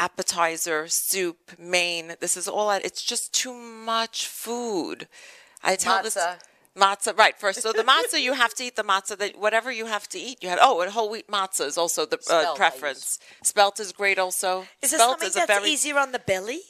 [0.00, 2.14] Appetizer, soup, main.
[2.20, 2.70] This is all.
[2.70, 5.08] It's just too much food.
[5.62, 6.38] I tell this Matzah.
[6.76, 7.62] matzah right first.
[7.62, 10.42] So the matzah you have to eat the matzah that whatever you have to eat
[10.42, 10.58] you have.
[10.62, 13.18] Oh, and whole wheat matzah is also the Spelt, uh, preference.
[13.42, 14.66] Spelt is great also.
[14.82, 16.60] is there Spelt something is a that's very easier on the belly?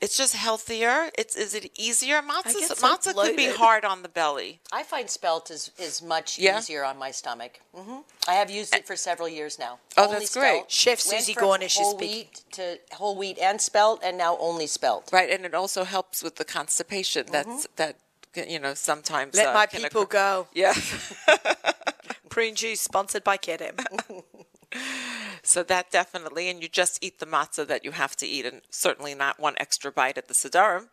[0.00, 1.08] It's just healthier.
[1.16, 2.20] It's is it easier?
[2.20, 4.60] Matzah get so matzah could be hard on the belly.
[4.70, 6.58] I find spelt is, is much Yeah?
[6.58, 7.60] easier on my stomach.
[7.74, 9.78] hmm I have used it for several years now.
[9.96, 10.70] Oh, Only that's great.
[10.70, 12.16] Chef Went Suzie from Gornish is whole speaking.
[12.16, 15.10] wheat to whole wheat and spelt, and now only spelt.
[15.12, 17.26] Right, and it also helps with the constipation.
[17.30, 17.96] That's that
[18.36, 20.18] you know sometimes Let uh, my people occur.
[20.18, 20.46] go.
[20.54, 20.74] Yeah.
[22.28, 23.78] Prune juice sponsored by Kedem.
[25.46, 28.62] So that definitely, and you just eat the matzah that you have to eat, and
[28.70, 30.88] certainly not one extra bite at the sidarim,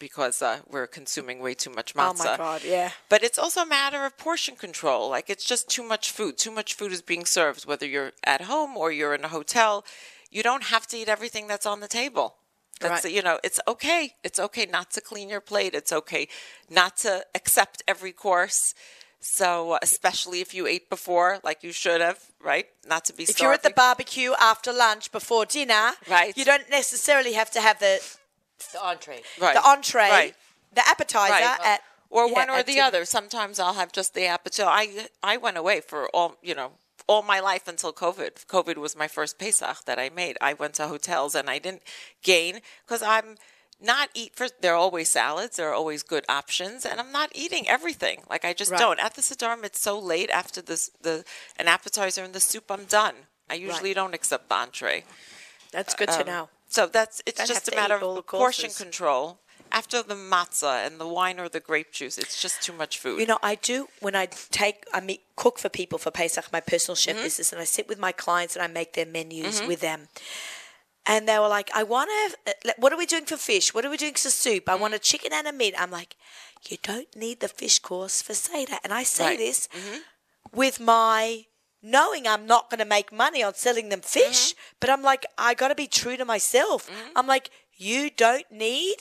[0.00, 2.10] because uh, we're consuming way too much matzah.
[2.10, 2.90] oh my God, yeah.
[3.08, 5.08] But it's also a matter of portion control.
[5.08, 6.36] Like it's just too much food.
[6.36, 9.84] Too much food is being served, whether you're at home or you're in a hotel.
[10.30, 12.34] You don't have to eat everything that's on the table.
[12.80, 13.12] That's Right.
[13.12, 14.14] you know, it's okay.
[14.24, 15.74] It's okay not to clean your plate.
[15.74, 16.28] It's okay
[16.68, 18.74] not to accept every course.
[19.20, 22.66] So especially if you ate before, like you should have, right?
[22.86, 23.22] Not to be.
[23.22, 26.36] If you're at the barbecue after lunch before dinner, Right.
[26.36, 28.02] you don't necessarily have to have the
[28.72, 29.22] The entree.
[29.40, 29.54] right.
[29.54, 30.34] the entree, right.
[30.72, 31.60] the appetizer Right.
[31.64, 32.86] at or yeah, one or the dinner.
[32.86, 33.04] other.
[33.06, 34.68] Sometimes I'll have just the appetizer.
[34.68, 36.72] I I went away for all you know
[37.06, 38.46] all my life until COVID.
[38.46, 40.36] COVID was my first Pesach that I made.
[40.40, 41.82] I went to hotels and I didn't
[42.22, 43.36] gain because I'm
[43.80, 44.46] not eat for.
[44.60, 45.56] There are always salads.
[45.56, 48.22] There are always good options, and I'm not eating everything.
[48.30, 48.78] Like I just Right.
[48.80, 49.00] don't.
[49.00, 51.24] At the Sidarim, it's so late after this the
[51.58, 52.70] an appetizer and the soup.
[52.70, 53.14] I'm done.
[53.50, 55.04] I usually don't accept the entree.
[55.72, 56.48] That's good to Um, know.
[56.68, 59.38] So that's it's Don't just a matter eat all the of portion control.
[59.80, 63.18] After the matzah and the wine or the grape juice, it's just too much food.
[63.20, 64.26] You know, I do when I
[64.62, 67.16] take I meet cook for people for Pesach, my personal Mm-hmm.
[67.16, 70.00] chef business, and I sit with my clients and I make their menus with them.
[71.06, 73.74] And they were like, I want to uh, what are we doing for fish?
[73.74, 74.68] What are we doing for soup?
[74.68, 75.74] I want a chicken and a meat.
[75.76, 76.16] I'm like,
[76.70, 78.78] you don't need the fish course for Seder.
[78.84, 79.38] And I say Right.
[79.38, 79.68] this
[80.52, 81.46] with my
[81.82, 84.76] knowing I'm not going to make money on selling them fish, Mm-hmm.
[84.80, 86.88] but I'm like, I got to be true to myself.
[87.16, 88.96] I'm like, you don't need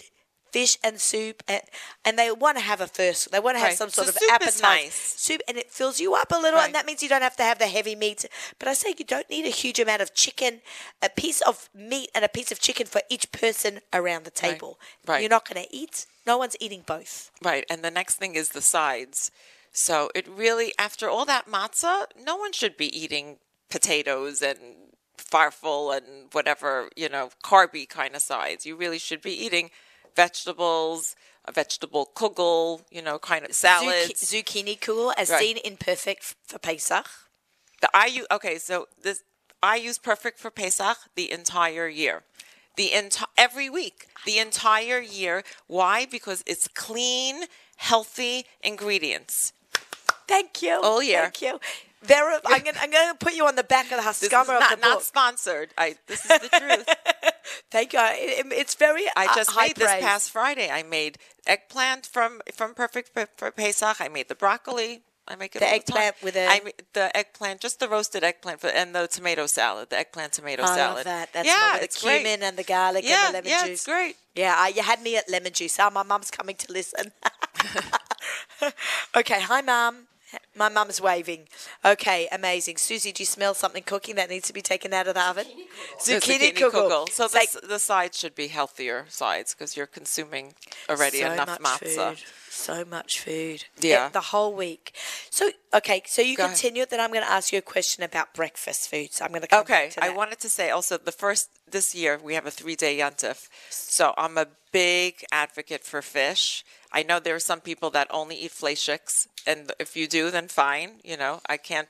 [0.53, 1.61] fish and soup, and,
[2.05, 3.31] and they want to have a first.
[3.31, 3.77] They want to have Right.
[3.77, 4.93] some sort So of soup appetizer, nice.
[4.95, 6.67] soup, and it fills you up a little, Right.
[6.67, 8.25] and that means you don't have to have the heavy meat.
[8.59, 10.61] But I say you don't need a huge amount of chicken,
[11.01, 14.79] a piece of meat and a piece of chicken for each person around the table.
[15.07, 15.21] Right.
[15.21, 16.05] You're not going to eat.
[16.25, 17.31] No one's eating both.
[17.41, 17.65] Right.
[17.69, 19.31] And the next thing is the sides.
[19.71, 23.37] So it really, after all that matzah, no one should be eating
[23.69, 24.59] potatoes and
[25.17, 28.65] farfel and whatever, you know, carby kind of sides.
[28.67, 29.71] You really should be eating
[30.15, 34.13] vegetables, a vegetable kugel, you know, kind of salads.
[34.13, 35.39] Zucchi- zucchini kugel, as Right.
[35.39, 37.07] seen in Perfect for Pesach.
[37.81, 39.23] The I use okay, so this
[39.61, 42.23] I use Perfect for Pesach the entire year,
[42.75, 45.43] the enti- every week, the entire year.
[45.67, 46.05] Why?
[46.05, 47.45] Because it's clean,
[47.77, 49.53] healthy ingredients.
[50.27, 50.79] Thank you.
[50.81, 51.23] All year.
[51.23, 51.59] Thank you.
[52.01, 54.59] Vera, I'm going to put you on the back of the This is Haskama of
[54.59, 55.69] not, the not sponsored.
[55.77, 56.87] I this is the truth.
[57.71, 57.99] Thank you.
[58.01, 60.69] It- it's very I uh, just made this past Friday.
[60.69, 63.97] I made eggplant from from Perfect for, Pesach.
[63.99, 65.01] I made the broccoli.
[65.25, 66.25] I make it The eggplant time.
[66.25, 66.61] with a- I
[66.93, 70.75] the eggplant, just the roasted eggplant, for, and the tomato salad, the eggplant tomato I
[70.75, 70.95] salad.
[70.97, 71.31] love that.
[71.33, 71.85] That's yeah, lovely.
[71.85, 72.43] it's the cumin great.
[72.43, 73.71] and the garlic yeah, and the lemon yeah, juice.
[73.79, 74.17] it's great.
[74.35, 75.77] Yeah, uh, you had me at lemon juice.
[75.79, 77.11] Oh, my mum's coming to listen.
[79.15, 80.07] okay, hi, mum.
[80.55, 81.47] My mum's waving.
[81.83, 82.75] Okay, amazing.
[82.75, 85.47] Suzie, do you smell something cooking that needs to be taken out of the oven?
[86.05, 86.71] The Zucchini, kugel.
[86.89, 87.09] kugel.
[87.09, 90.53] So It's like- the, the sides should be healthier sides because you're consuming
[90.89, 92.15] already so enough much matzah.
[92.15, 92.23] Food.
[92.53, 93.65] So much food.
[93.79, 94.09] Yeah.
[94.09, 94.95] the whole week.
[95.31, 96.55] So okay, so you Go ahead.
[96.55, 96.85] continue.
[96.85, 99.11] Then I'm going to ask you a question about breakfast food.
[99.11, 101.49] So I'm going to come Okay, back to I wanted to say also the first
[101.69, 106.63] this year we have a three day yontif, so I'm a big advocate for fish.
[106.91, 110.47] I know there are some people that only eat fleischiks, and if you do, then
[110.47, 110.99] fine.
[111.03, 111.87] You know, I can't.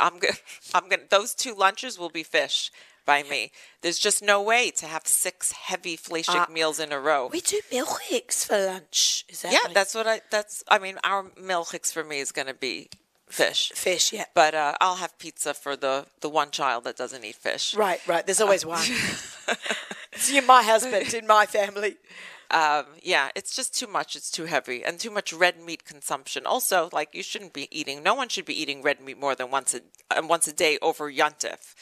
[0.00, 0.38] I'm good.
[0.74, 1.02] I'm gonna.
[1.10, 2.70] Those two lunches will be fish
[3.06, 3.52] by me.
[3.80, 7.28] There's just no way to have six heavy fleishik Uh, meals in a row.
[7.32, 9.24] We do milkshakes for lunch.
[9.28, 10.20] Is that yeah, like that's what I.
[10.30, 10.62] That's.
[10.68, 12.90] I mean, our milchiks for me is going to be
[13.28, 13.72] fish.
[13.74, 14.12] fish?
[14.12, 14.24] Yeah.
[14.34, 17.74] But uh, I'll have pizza for the the one child that doesn't eat fish.
[17.74, 18.26] Right, right.
[18.26, 18.84] There's always one.
[20.12, 21.96] it's you, my husband in my family.
[22.50, 24.14] um, yeah, it's just too much.
[24.16, 26.46] It's too heavy and too much red meat consumption.
[26.46, 28.02] Also, like you shouldn't be eating.
[28.02, 30.78] No one should be eating red meat more than once a uh, once a day
[30.80, 31.74] over yontif.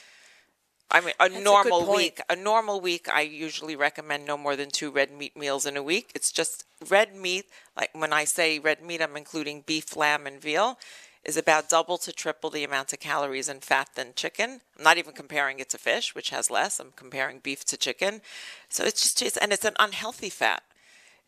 [0.90, 1.96] I mean, a good normal point.
[1.96, 2.20] week.
[2.28, 5.82] A normal week, I usually recommend no more than two red meat meals in a
[5.82, 6.12] week.
[6.14, 7.46] It's just red meat.
[7.76, 10.78] Like when I say red meat, I'm including beef, lamb, and veal.
[11.24, 14.60] Is about double to triple the amount of calories and fat than chicken.
[14.76, 16.78] I'm not even comparing it to fish, which has less.
[16.78, 18.20] I'm comparing beef to chicken.
[18.68, 20.62] So it's just, it's, and it's an unhealthy fat.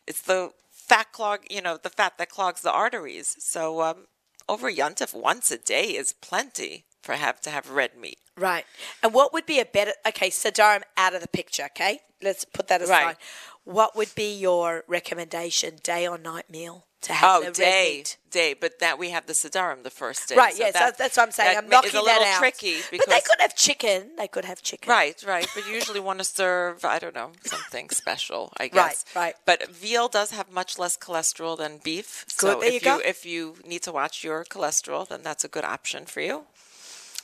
[0.05, 3.37] It's the fat clog, you know, the fat that clogs the arteries.
[3.39, 4.05] So um,
[4.47, 8.17] over Yontif once a day is plenty have to have red meat.
[8.37, 8.65] Right.
[9.01, 9.93] And what would be a better?
[10.07, 11.65] Okay, Sadarim out of the picture.
[11.65, 13.03] Okay, let's put that aside.
[13.05, 13.17] Right.
[13.63, 17.93] What would be your recommendation, day or night meal to have Oh, the red day,
[17.97, 18.17] meat?
[18.31, 20.35] day, but that we have the Sidarim the first day.
[20.35, 20.53] Right.
[20.53, 21.53] so yes, that- that's, what I'm saying.
[21.55, 22.39] that I'm knocking is a little that out.
[22.39, 24.11] tricky but they could have chicken.
[24.17, 24.89] They could have chicken.
[24.89, 25.47] Right, right.
[25.53, 29.03] But you usually want to serve, I don't know, something special, I guess.
[29.15, 29.35] right.
[29.45, 32.25] But veal does have much less cholesterol than beef.
[32.37, 32.99] Good, So there if you go.
[33.03, 36.45] if you need to watch your cholesterol, then that's a good option for you.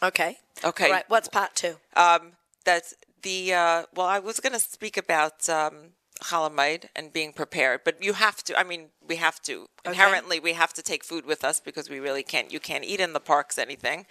[0.03, 0.37] Okay.
[0.63, 0.91] Okay.
[0.91, 1.05] Right.
[1.07, 1.75] What's part two?
[1.95, 2.33] Um,
[2.65, 4.07] that's the uh, well.
[4.07, 8.43] I was going to speak about um, Chol Hamoed and being prepared, but you have
[8.43, 8.59] to.
[8.59, 10.39] I mean, we have to inherently.
[10.39, 12.51] We have to take food with us because we really can't.
[12.51, 14.05] You can't eat in the parks anything.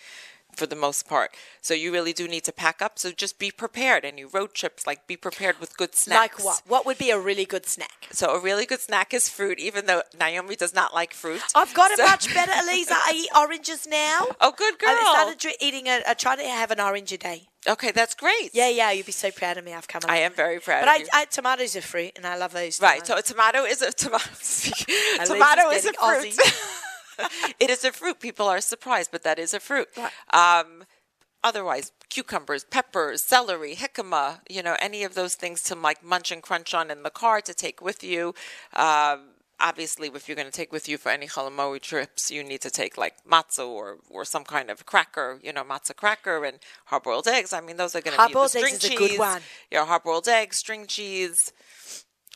[0.54, 1.30] For the most part,
[1.62, 2.98] so you really do need to pack up.
[2.98, 4.04] So just be prepared.
[4.04, 6.36] And Any road trips, like be prepared with good snacks.
[6.38, 6.62] Like what?
[6.66, 8.08] What would be a really good snack?
[8.10, 11.40] So a really good snack is fruit, even though Naomi does not like fruit.
[11.54, 12.92] I've got So- it much better, Aliza.
[12.92, 14.26] I eat oranges now.
[14.42, 14.90] Oh, good girl.
[14.90, 16.02] I started eating a.
[16.06, 17.48] I try to have an orange a day.
[17.66, 18.50] Okay, that's great.
[18.52, 18.90] Yeah, yeah.
[18.90, 19.72] You'd be so proud of me.
[19.72, 20.02] I've come.
[20.08, 21.06] I am very proud But of I, you.
[21.14, 22.80] I, tomatoes are fruit, and I love those.
[22.80, 23.06] Right.
[23.06, 24.24] So a tomato is a tomato.
[25.24, 26.36] Tomato is a fruit.
[27.60, 28.20] It is a fruit.
[28.20, 29.88] People are surprised, but that is a fruit.
[29.96, 30.12] Right.
[30.32, 30.84] Um,
[31.44, 36.42] otherwise, cucumbers, peppers, celery, jicama, you know, any of those things to like munch and
[36.42, 38.34] crunch on in the car to take with you.
[38.74, 42.42] Um, obviously, if you're going to take with you for any Chol Hamoed trips, you
[42.42, 46.44] need to take like matzah or, or some kind of cracker, you know, matzah cracker
[46.44, 47.52] and hard boiled eggs.
[47.52, 48.98] I mean, those are going to be the string eggs is a cheese.
[48.98, 49.42] good one.
[49.70, 51.52] Yeah, hard boiled eggs, string cheese.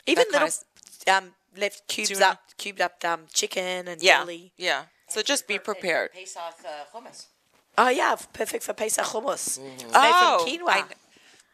[0.05, 2.25] even little kind um, left cubes Tuna.
[2.25, 4.19] up, cubed up um, chicken and Yeah.
[4.19, 4.51] deli.
[4.57, 4.83] Yeah.
[5.09, 6.11] So just be prepared.
[6.13, 7.27] Pesach uh, hummus.
[7.77, 9.59] Oh yeah, perfect for Pesach hummus.
[9.59, 10.69] Made Oh, from quinoa.
[10.69, 10.93] I kn-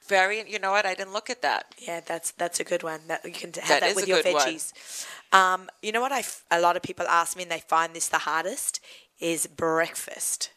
[0.08, 0.50] very.
[0.50, 0.86] You know what?
[0.86, 1.76] I didn't look at that.
[1.78, 3.02] Yeah, that's that's a good one.
[3.08, 4.48] That you can have That that, is with a your good one.
[4.48, 5.06] veggies.
[5.32, 6.12] Um, you know what?
[6.12, 8.80] I f- a lot of people ask me, and they find this the hardest
[9.20, 10.50] is breakfast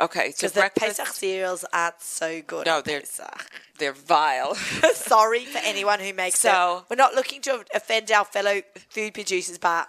[0.00, 0.98] Okay, so because the breakfast.
[0.98, 2.66] Pesach cereals aren't so good.
[2.66, 3.50] No, they're- Pesach.
[3.78, 4.54] They're vile.
[4.94, 6.84] Sorry for anyone who makes So- it.
[6.90, 9.88] We're not looking to offend our fellow food producers, but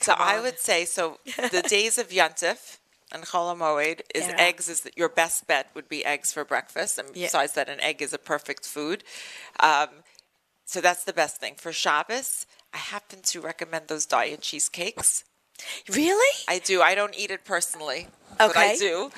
[0.00, 1.18] so come I would say so.
[1.50, 2.78] The days of Yantif
[3.12, 4.36] and Chol Hamoed is Yeah.
[4.38, 4.68] eggs.
[4.68, 7.26] Is your best bet would be eggs for breakfast, and Yeah.
[7.26, 9.02] besides that, an egg is a perfect food.
[9.58, 9.88] Um,
[10.64, 12.46] so that's the best thing for Shabbos.
[12.72, 15.24] I happen to recommend those diet cheesecakes.
[15.88, 16.82] Really I do.
[16.82, 19.10] I don't eat it personally, but I do.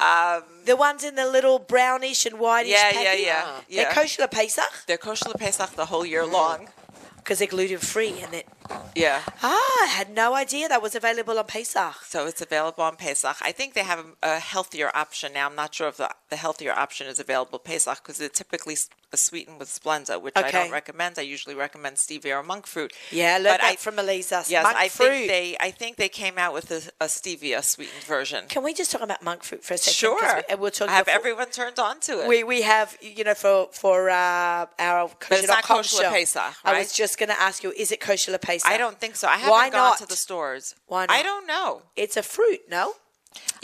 [0.00, 2.72] Um, the ones in the little brownish and whitish.
[2.72, 3.20] yeah, yeah, packet?
[3.24, 3.94] yeah, They're yeah.
[3.94, 6.68] kosher Pesach They're kosher Pesach the whole year long.
[7.16, 8.46] because they're gluten free and it.
[8.94, 9.22] Yeah.
[9.42, 12.04] Ah, I had no idea that was available on Pesach.
[12.04, 13.36] So it's available on Pesach.
[13.40, 15.46] I think they have a, a healthier option now.
[15.48, 18.88] I'm not sure if the, the healthier option is available Pesach because they're typically s-
[19.14, 21.18] sweetened with Splenda, which I don't recommend.
[21.18, 22.92] I usually recommend stevia or monk fruit.
[23.10, 24.48] Yeah, learned But that I- from Aliza.
[24.50, 25.08] Yes, monk I fruit.
[25.08, 25.56] think they.
[25.60, 28.44] I think they came out with a, a stevia sweetened version.
[28.48, 29.94] Can we just talk about monk fruit for a second?
[29.94, 30.42] Sure.
[30.50, 32.28] We, we'll talk I have before- everyone turned on to it.
[32.28, 36.10] We we have you know for for uh, our kosher it's not kosher.
[36.10, 38.59] Pesach, I was just going to ask you, is it kosher Pesach?
[38.66, 39.28] I don't think so.
[39.28, 39.98] I haven't Why gone not?
[39.98, 40.74] to the stores.
[40.86, 41.82] Why I don't know.
[41.96, 42.94] It's a fruit, no?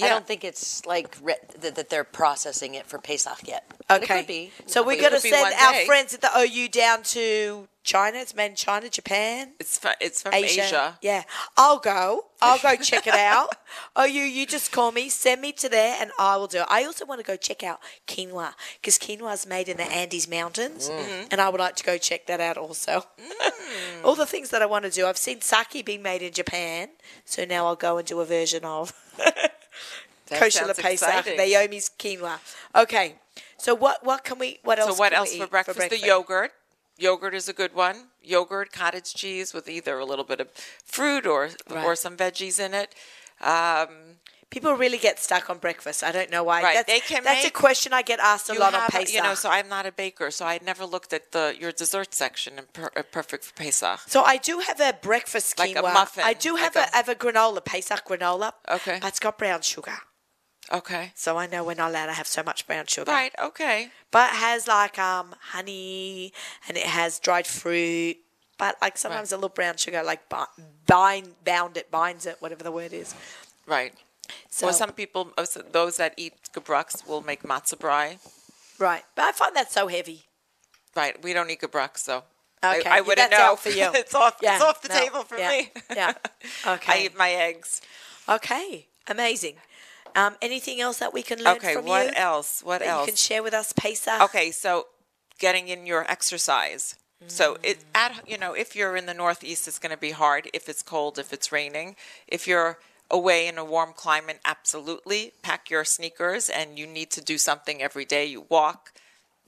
[0.01, 3.65] I don't think it's like re- that, that they're processing it for Pesach yet.
[3.89, 4.15] But Okay.
[4.15, 4.53] It could be.
[4.67, 5.87] So we're It going to could be send one our day.
[5.87, 8.19] friends at the OU down to China.
[8.19, 10.63] It's made in China, Japan, It's from, it's from Asia.
[10.65, 10.99] Asia.
[11.01, 11.23] Yeah,
[11.57, 12.27] I'll go.
[12.43, 13.49] I'll go check it out.
[13.95, 16.67] Oh, you you just call me, send me to there, and I will do it.
[16.69, 20.29] I also want to go check out quinoa because quinoa is made in the Andes
[20.29, 21.29] Mountains, Mm-hmm.
[21.31, 23.05] and I would like to go check that out also.
[23.19, 24.05] Mm.
[24.05, 25.07] All the things that I want to do.
[25.07, 26.89] I've seen sake being made in Japan,
[27.25, 28.93] so now I'll go and do a version of
[30.31, 31.27] kosher Pesach.
[31.37, 32.39] Naomi's quinoa.
[32.75, 33.17] Okay,
[33.57, 34.59] so what what can we?
[34.65, 34.91] What else?
[34.97, 35.91] So what else for eat breakfast?
[35.91, 36.53] The yogurt.
[36.99, 38.09] Yogurt is a good one.
[38.23, 40.49] Yogurt, cottage cheese with either a little bit of
[40.85, 42.95] fruit or or some veggies in it.
[43.41, 43.89] Um,
[44.49, 46.05] People really get stuck on breakfast.
[46.05, 46.63] I don't know why.
[46.63, 49.13] Right, That's, they can that's a question I get asked a lot on have, Pesach.
[49.13, 52.15] you know, so I'm not a baker, so I never looked at the your dessert
[52.15, 54.01] section and per, uh, perfect for Pesach.
[54.07, 55.93] So I do have a breakfast Like a quinoa.
[55.95, 58.53] muffin, I do have like a, a- have a granola, Pesach granola.
[58.71, 58.99] Okay.
[59.03, 59.99] But it's got brown sugar.
[60.73, 61.13] Okay.
[61.15, 63.11] So I know we're not allowed to have so much brown sugar.
[63.11, 63.33] Right.
[63.41, 63.91] Okay.
[64.11, 66.33] But it has like um honey
[66.69, 68.17] and it has dried fruit.
[68.59, 70.47] But like sometimes a little brown sugar like bi-
[70.87, 73.15] bind bound it, binds it, whatever the word is.
[73.67, 73.95] Right.
[74.51, 78.19] So Well, some people, uh, those that eat gebrokts will make matzah brei.
[78.79, 79.05] right.
[79.15, 80.25] But I find that so heavy.
[80.97, 81.23] Right.
[81.23, 82.25] We don't eat gebrokts, so
[82.65, 82.89] Okay.
[82.89, 83.55] I, I wouldn't that's know.
[83.55, 83.91] for you.
[83.95, 84.39] it's off.
[84.43, 85.71] Yeah, it's off the no, table for yeah, me.
[85.95, 86.13] yeah.
[86.67, 86.93] Okay.
[86.93, 87.83] I eat my eggs.
[88.29, 88.87] Okay.
[89.07, 89.55] Amazing.
[90.17, 91.75] Um, anything else that we can learn Okay.
[91.75, 92.13] from What you?
[92.17, 92.63] else?
[92.65, 93.01] What else?
[93.07, 94.23] you can share with us, Pesach?
[94.23, 94.87] Okay, so
[95.39, 96.97] getting in your exercise.
[97.29, 97.85] So it Mm.
[97.95, 100.83] at you know if you're in the northeast, it's going to be hard if it's
[100.83, 101.97] cold, if it's raining.
[102.27, 102.79] If you're
[103.11, 105.33] away in a warm climate, absolutely.
[105.43, 108.25] Pack your sneakers and you need to do something every day.
[108.27, 108.93] You walk,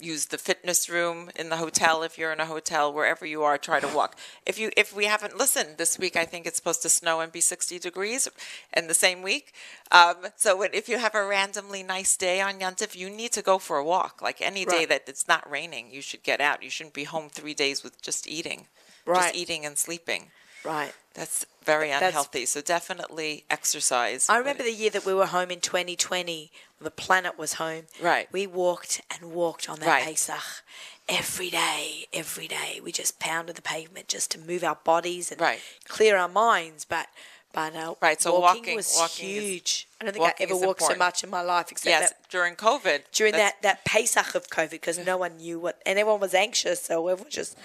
[0.01, 3.59] use the fitness room in the hotel if you're in a hotel, wherever you are,
[3.59, 4.17] try to walk.
[4.47, 7.33] If you if we haven't listened this week, I think it's supposed to snow and
[7.33, 8.29] be 60 degrees
[8.77, 9.53] in the same week.
[9.91, 13.59] Um, so if you have a randomly nice day on Yantif, you need to go
[13.59, 14.21] for a walk.
[14.23, 14.89] Like any day Right.
[14.91, 16.63] that it's not raining, you should get out.
[16.63, 18.67] You shouldn't be home three days with just eating,
[19.05, 19.23] Right.
[19.23, 20.31] just eating and sleeping.
[20.65, 20.93] Right.
[21.15, 22.47] That's very That's- unhealthy.
[22.47, 24.29] so definitely exercise.
[24.29, 26.51] I remember the year that we were home in 2020.
[26.81, 27.85] The planet was home.
[28.01, 28.29] Right.
[28.33, 30.05] We walked and walked on that Right.
[30.05, 30.63] Pesach
[31.09, 32.81] every day, every day.
[32.83, 35.61] We just pounded the pavement just to move our bodies and Right.
[35.87, 36.85] clear our minds.
[36.85, 37.09] But
[37.51, 39.89] but uh, Right, so walking, walking- was walking is- huge.
[40.01, 42.29] I don't think I ever is walked so much in my life except yes, that
[42.29, 43.05] during COVID.
[43.11, 46.83] during that, that Pesach of COVID because no one knew what, and everyone was anxious,
[46.83, 47.57] so everyone just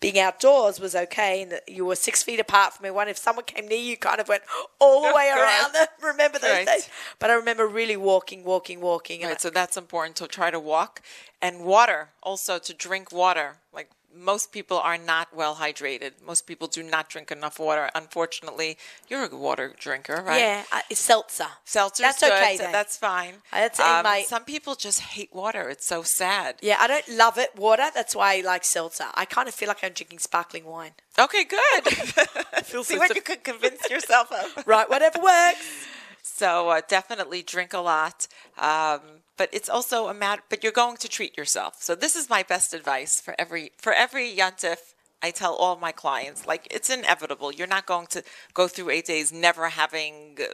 [0.00, 3.08] being outdoors was okay, and that you were six feet apart from everyone.
[3.08, 4.42] If someone came near you, kind of went
[4.78, 5.40] all the Oh, way God.
[5.40, 5.86] around them.
[6.02, 6.66] Remember those Right.
[6.66, 6.88] days?
[7.18, 9.20] But I remember really walking, walking, walking.
[9.22, 11.02] And Right, so that's important to try to walk
[11.42, 13.56] and water also to drink water.
[13.72, 16.12] Like most people are not well hydrated.
[16.24, 17.90] Most people do not drink enough water.
[17.94, 18.76] Unfortunately,
[19.08, 20.40] you're a water drinker, right?
[20.40, 21.46] yeah, uh, it's seltzer.
[21.64, 22.32] Seltzer's That's good.
[22.32, 22.72] okay so then.
[22.72, 23.34] that's fine.
[23.34, 25.68] Um, that's in my- some people just hate water.
[25.68, 26.56] It's so sad.
[26.62, 27.86] Yeah, I don't love it, water.
[27.94, 29.06] That's why I like seltzer.
[29.14, 30.92] I kind of feel like I'm drinking sparkling wine.
[31.18, 31.86] Okay, good.
[32.64, 34.64] See so- what you could convince yourself of.
[34.66, 35.86] Right, whatever works.
[36.22, 38.26] So uh, definitely drink a lot.
[38.58, 39.00] Um,
[39.40, 40.42] but it's also a matter.
[40.50, 41.76] But you're going to treat yourself.
[41.80, 44.80] So this is my best advice for every for every yantif.
[45.22, 47.50] I tell all my clients like it's inevitable.
[47.50, 48.22] You're not going to
[48.52, 50.36] go through eight days never having.
[50.38, 50.44] Uh,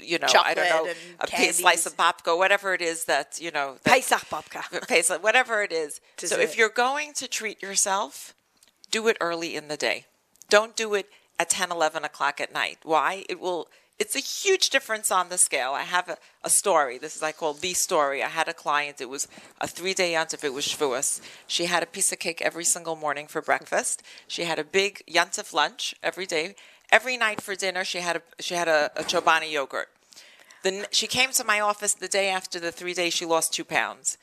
[0.00, 1.58] you know, I don't know, a candies.
[1.58, 3.76] slice of babka, whatever it is that you know.
[3.84, 4.88] That, Pesach babka.
[4.88, 6.00] Pesach, whatever it is.
[6.16, 8.34] So if you're going to treat yourself,
[8.90, 10.06] do it early in the day.
[10.48, 12.78] Don't do it at 10, 11 o'clock at night.
[12.84, 13.26] Why?
[13.28, 13.68] It will.
[13.96, 15.70] It's a huge difference on the scale.
[15.70, 16.98] I have a, a story.
[16.98, 18.24] This is I call the story.
[18.24, 19.00] I had a client.
[19.00, 19.28] It was
[19.60, 20.42] a three day yontif.
[20.42, 21.20] It was Shavuos.
[21.46, 24.02] She had a piece of cake every single morning for breakfast.
[24.26, 26.56] She had a big yontif lunch every day.
[26.90, 29.88] Every night for dinner, she had a she had a, a chobani yogurt.
[30.64, 33.14] The, she came to my office the day after the three days.
[33.14, 34.18] She lost two pounds.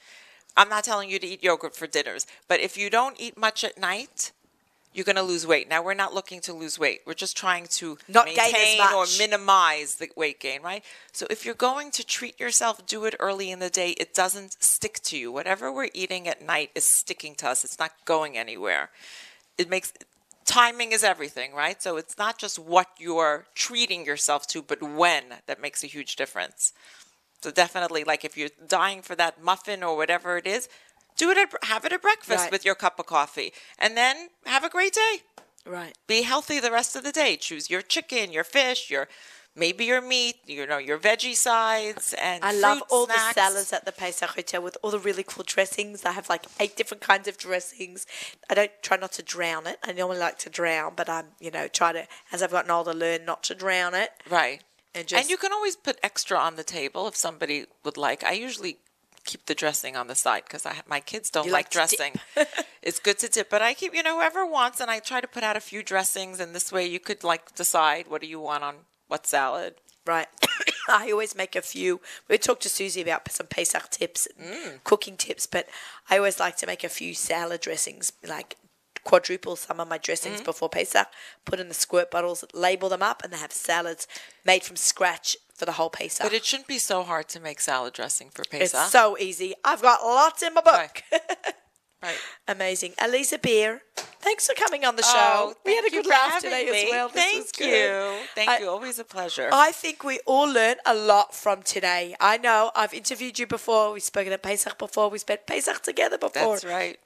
[0.58, 3.64] I'm not telling you to eat yogurt for dinners, but if you don't eat much
[3.64, 4.34] at night,
[4.94, 5.70] you're going to lose weight.
[5.70, 7.02] Now we're not looking to lose weight.
[7.06, 10.84] We're just trying to Not gain maintain or minimize the weight gain, right?
[11.14, 13.92] So if you're going to treat yourself, do it early in the day.
[13.92, 15.32] It doesn't stick to you.
[15.32, 17.64] Whatever we're eating at night is sticking to us.
[17.64, 18.90] It's not going anywhere.
[19.58, 19.94] It makes
[20.46, 21.82] timing is everything, right?
[21.82, 26.16] So it's not just what you're treating yourself to, but when that makes a huge
[26.16, 26.74] difference.
[27.42, 30.70] So definitely, like if you're dying for that muffin or whatever it is,
[31.18, 31.38] do it.
[31.38, 32.52] At, have it at breakfast Right.
[32.52, 35.22] with your cup of coffee, and then have a great day.
[35.66, 35.96] Right.
[36.08, 37.38] Be healthy the rest of the day.
[37.38, 39.08] Choose your chicken, your fish, your
[39.54, 43.36] maybe your meat, you know, your veggie sides, and I love all snacks.
[43.36, 46.06] the salads at the Pesach Hotel with all the really cool dressings.
[46.06, 48.08] I have like eight different kinds of dressings.
[48.50, 49.78] I don't try not to drown it.
[49.84, 52.94] I normally like to drown, but I'm, you know, try to, as I've gotten older,
[52.94, 54.12] learn not to drown it.
[54.30, 54.64] Right.
[54.96, 58.24] And just, And, you can always put extra on the table if somebody would like.
[58.24, 58.78] I usually
[59.26, 62.14] keep the dressing on the side because I my kids don't You like, like dressing.
[62.82, 65.28] it's good to dip, but I keep you know whoever wants, and I try to
[65.28, 68.40] put out a few dressings, and this way you could like decide what do you
[68.40, 68.76] want on
[69.08, 69.76] what salad.
[70.06, 70.28] Right.
[70.90, 72.02] I always make a few.
[72.28, 74.84] We talked to Suzie about some Pesach tips, Mm.
[74.84, 75.68] cooking tips, but
[76.10, 78.58] I always like to make a few salad dressings, like
[79.04, 80.46] quadruple some of my dressings Mm.
[80.46, 81.08] before Pesach,
[81.46, 84.08] put in the squirt bottles, label them up, and they have salads
[84.44, 86.26] made from scratch for the whole Pesach.
[86.26, 88.80] But it shouldn't be so hard to make salad dressing for Pesach.
[88.82, 89.54] it's so easy.
[89.64, 91.04] I've got lots in my book.
[92.02, 92.18] right.
[92.48, 92.94] Amazing.
[92.94, 95.54] Aliza Beer, thanks for coming on the oh, show.
[95.54, 96.86] Oh, we had a good laugh today me.
[96.86, 97.10] as well.
[97.10, 97.68] This Thank was good.
[97.68, 98.26] you.
[98.34, 98.70] Thank I- you.
[98.70, 99.52] Always a pleasure.
[99.54, 102.16] I think we all learned a lot from today.
[102.20, 103.94] I know I've interviewed you before.
[103.94, 105.12] We've spoken at Pesach before.
[105.12, 106.56] We spent Pesach together before.
[106.56, 106.98] That's right.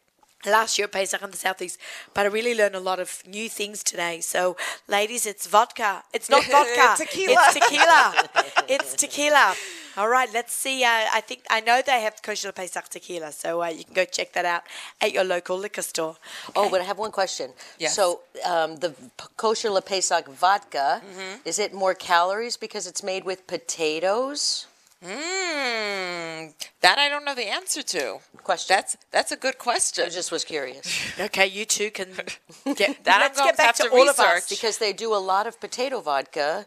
[0.45, 1.79] Last year at Pesach in the Southeast.
[2.13, 4.21] But I really learned a lot of new things today.
[4.21, 4.55] So,
[4.87, 6.03] ladies, it's vodka.
[6.13, 6.95] It's not vodka.
[7.03, 7.33] Tequila.
[7.47, 8.13] It's tequila.
[8.69, 9.55] it's tequila.
[9.97, 10.83] All right, let's see.
[10.83, 14.03] Uh, I think I know they have kosher Pesach tequila, so uh, you can go
[14.05, 14.63] check that out
[15.01, 16.17] at your local liquor store.
[16.55, 17.51] Oh, but I have one question.
[17.79, 17.95] Yes.
[17.95, 18.93] So um, the
[19.37, 21.37] kosher Le Pesach vodka, Mm-hmm.
[21.45, 24.67] is it more calories because it's made with potatoes?
[25.03, 25.84] Mm, don't
[27.35, 28.19] know the answer to.
[28.43, 28.75] Question.
[28.75, 30.05] That's that's a good question.
[30.05, 30.85] I just was curious.
[31.19, 32.09] Okay, you two can
[32.75, 34.49] get That Let's get back to, to all of us.
[34.49, 36.65] because they do a lot of potato vodka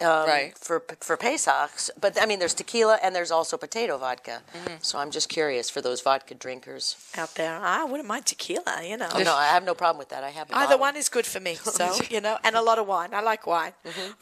[0.00, 0.56] um, Right.
[0.58, 1.70] for for Pesach.
[2.00, 4.42] But I mean, there's tequila and there's also potato vodka.
[4.54, 4.74] Mm-hmm.
[4.82, 6.96] So I'm just curious for those vodka drinkers.
[7.16, 8.82] Out there, I wouldn't mind tequila.
[8.84, 10.22] You know, Oh, no, I have no problem with that.
[10.24, 11.54] I have a Either one is good for me.
[11.64, 13.12] So, you know, and a lot of wine.
[13.14, 13.72] I like wine.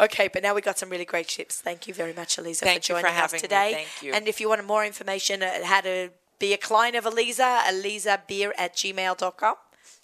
[0.00, 1.60] Okay, but now we got some really great tips.
[1.60, 3.40] Thank you very much, Aliza, Thank for you for joining us having me.
[3.40, 3.70] today.
[3.74, 4.12] Thank you.
[4.14, 8.50] And if you want more information on how to be a client of Aliza, alizabeer
[8.58, 9.56] at gmail.com.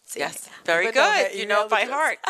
[0.07, 1.39] See, Yes, very don't know her good.
[1.39, 2.19] You know it by heart.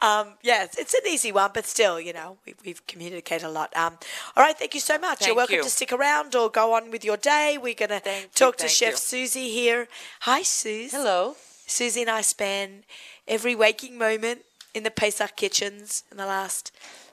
[0.00, 3.74] Um, yes, it's an easy one, but still, you know, we, we've communicated a lot.
[3.76, 3.94] Um,
[4.36, 5.26] all right, thank you so much.
[5.26, 5.62] You're welcome you.
[5.62, 7.58] to stick around or go on with your day.
[7.60, 8.96] We're going to Thank you, talk to Chef you.
[8.96, 9.88] Suzie here.
[10.20, 10.92] Hi, Suze.
[10.92, 11.36] Hello.
[11.66, 12.84] Suzie and I spend
[13.26, 14.42] every waking moment
[14.74, 16.72] in the Pesach kitchens in the last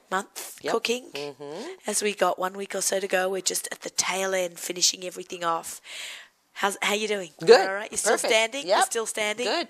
[0.09, 0.71] month Yep.
[0.73, 1.05] cooking.
[1.87, 4.59] As we got one week or so to go, we're just at the tail end
[4.59, 5.79] finishing everything off.
[6.53, 7.29] How's how you doing?
[7.39, 7.67] Good.
[7.67, 7.89] all right?
[7.89, 8.33] You're still Perfect.
[8.33, 8.67] standing.
[8.67, 9.45] You're still standing.
[9.45, 9.67] Good.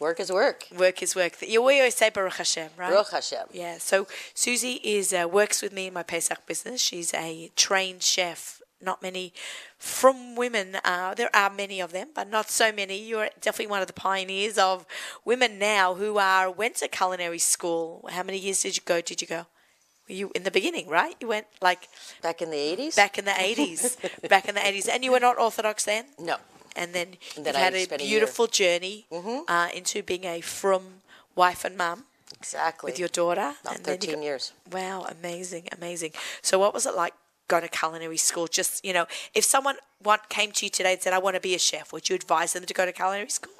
[0.00, 0.66] Work is work.
[0.76, 1.32] Work is work.
[1.42, 2.90] You we always say Baruch Hashem, right?
[2.90, 3.46] Baruch Hashem.
[3.52, 3.78] Yeah.
[3.78, 6.80] So Suzie is uh, works with me in my Pesach business.
[6.80, 8.62] She's a trained chef.
[8.80, 9.32] Not many
[9.76, 10.76] from women.
[10.84, 12.96] Uh, there are many of them, but not so many.
[12.96, 14.86] You're definitely one of the pioneers of
[15.24, 18.08] women now who are went to culinary school.
[18.12, 19.00] How many years did you go?
[19.00, 19.46] Did you go?
[20.08, 21.16] Were you in the beginning, right?
[21.20, 21.88] You went like
[22.22, 22.94] Back in the 80s?
[22.94, 23.96] back in the eighties,
[24.28, 26.04] back in the eighties, and you were not Orthodox then.
[26.18, 26.36] No.
[26.80, 29.06] And then And you've I had a spent a beautiful journey
[29.54, 30.82] uh, into being a from
[31.34, 32.04] wife and mum
[32.38, 32.86] Exactly.
[32.90, 33.48] with your daughter.
[33.62, 34.52] About and then 13 got- years.
[34.70, 36.12] Wow, amazing, amazing.
[36.40, 37.14] So, what was it like
[37.48, 38.46] going to culinary school?
[38.46, 39.76] Just you know, if someone
[40.08, 42.14] want, came to you today and said, "I want to be a chef," would you
[42.22, 43.52] advise them to go to culinary school?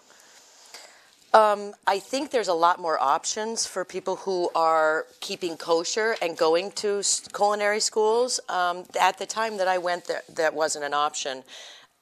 [1.34, 6.36] Um, I think there's a lot more options for people who are keeping kosher and
[6.38, 7.02] going to
[7.34, 8.40] culinary schools.
[8.48, 11.44] Um, at the time that I went there, that wasn't an option.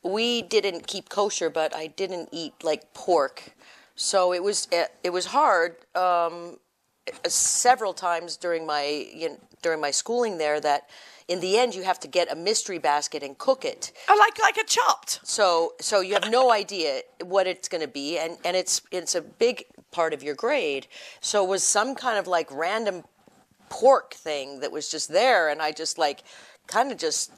[0.06, 3.54] We didn't keep kosher, but I didn't eat like pork,
[3.94, 5.76] so it was it, it was hard.
[5.94, 6.58] Um,
[7.26, 10.88] several times during my you know, during my schooling there that
[11.28, 13.92] in the end you have to get a mystery basket and cook it.
[14.08, 15.20] I like like a chopped.
[15.24, 19.14] So so you have no idea what it's going to be, and and it's it's
[19.14, 20.86] a big part of your grade.
[21.20, 23.04] So it was some kind of like random
[23.68, 26.22] pork thing that was just there, and I just like
[26.66, 27.32] kind of just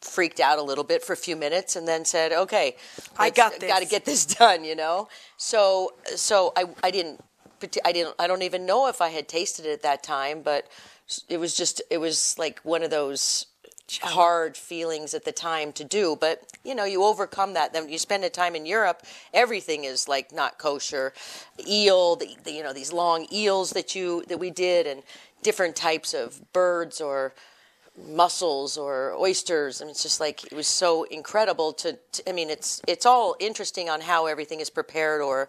[0.00, 2.76] freaked out a little bit for a few minutes, and then said, "Okay,
[3.18, 5.08] I got Got to get this done," you know.
[5.36, 7.22] So so I I didn't
[7.84, 10.68] I didn't I don't even know if I had tasted it at that time, but
[11.28, 13.46] it was just it was like one of those
[14.02, 17.72] hard feelings at the time to do but you know you overcome that.
[17.72, 21.14] Then you spend a time in europe everything is like not kosher.
[21.66, 25.02] Eel the, the, you know these long eels that you that we did and
[25.42, 27.34] different types of birds or
[28.06, 32.48] mussels or oysters and it's just like it was so incredible to, to i mean
[32.50, 35.48] it's it's all interesting on how everything is prepared or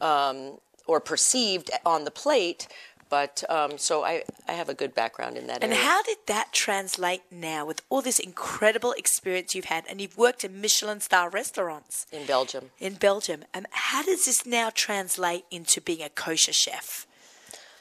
[0.00, 2.66] um, or perceived on the plate
[3.08, 5.84] but um, so I, I have a good background in that And area.
[5.84, 10.44] how did that translate now with all this incredible experience you've had, and you've worked
[10.44, 12.70] in Michelin star restaurants in Belgium.
[12.80, 13.44] in Belgium?
[13.52, 17.06] Um, how does this now translate into being a kosher chef?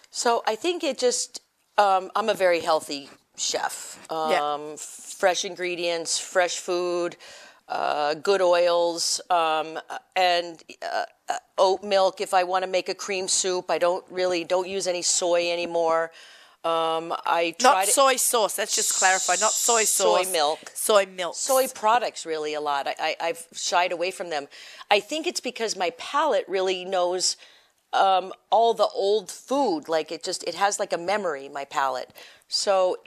[0.10, 1.40] So I think it just,
[1.78, 4.00] um, I'm a very healthy chef.
[4.10, 4.76] Um, Yeah.
[4.78, 7.16] Fresh ingredients, fresh food,
[7.68, 9.80] uh, good oils, um,
[10.16, 12.20] and uh, oat milk.
[12.20, 15.52] If I want to make a cream soup, I don't really don't use any soy
[15.52, 16.12] anymore.
[16.64, 18.58] Um, I try Not to, soy sauce.
[18.58, 19.34] Let's just clarify.
[19.40, 20.26] Not soy sauce.
[20.26, 20.72] Soy milk.
[20.76, 21.36] Soy milk.
[21.36, 22.88] soy products really a lot.
[22.88, 24.48] I, I, I've shied away from them.
[24.92, 27.36] I think it's because my palate really knows
[27.94, 29.90] um, all the old food.
[29.90, 31.50] Like it just it has like a memory.
[31.50, 32.12] My palate.
[32.48, 32.98] So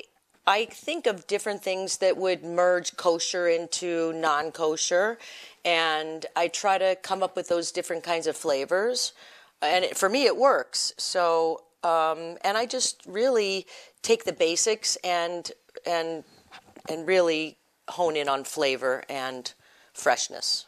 [0.47, 5.19] I think of different things that would merge kosher into non-kosher,
[5.65, 9.13] and I try to come up with those different kinds of flavors.
[9.63, 10.93] And it, for me, it works.
[10.99, 13.67] So um, and I just really
[14.03, 15.53] take the basics and
[15.87, 16.25] and
[16.89, 17.59] and really
[17.91, 19.53] hone in on flavor and
[19.93, 20.67] freshness.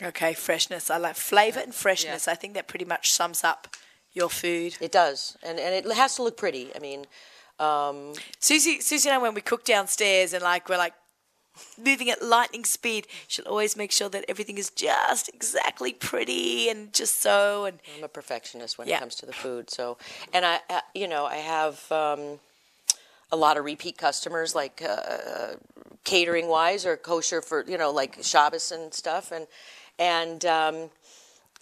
[0.00, 0.90] Okay, freshness.
[0.90, 2.26] I like flavor and freshness.
[2.26, 2.32] Yeah.
[2.32, 3.76] I think that pretty much sums up
[4.12, 4.76] your food.
[4.80, 6.70] It does, and and it has to look pretty.
[6.74, 7.06] I mean,
[7.60, 10.94] Suzie, Suzie and I, when we cook downstairs and like we're like
[11.76, 16.92] moving at lightning speed, she'll always make sure that everything is just exactly pretty and
[16.92, 17.64] just so.
[17.64, 18.96] And I'm a perfectionist when Yeah.
[18.96, 19.70] it comes to the food.
[19.70, 19.98] So,
[20.32, 22.38] and I, uh, you know, I have um,
[23.32, 25.54] a lot of repeat customers, like uh,
[26.04, 29.46] catering wise or kosher for you know, like Shabbos and stuff, and
[29.98, 30.44] and.
[30.44, 30.90] Um,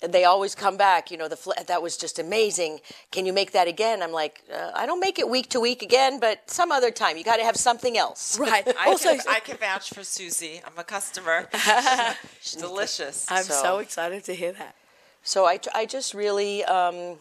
[0.00, 1.10] they always come back.
[1.10, 2.80] You know, the fl- that was just amazing.
[3.10, 4.02] Can you make that again?
[4.02, 7.16] I'm like, uh, I don't make it week to week again, but some other time.
[7.16, 8.38] You got to have something else.
[8.38, 8.66] right.
[8.78, 10.60] I, also, can, I can vouch for Suzie.
[10.66, 11.48] I'm a customer.
[12.58, 13.26] Delicious.
[13.30, 14.74] I'm so, so- excited to hear that.
[15.22, 17.18] So I, I just really, um,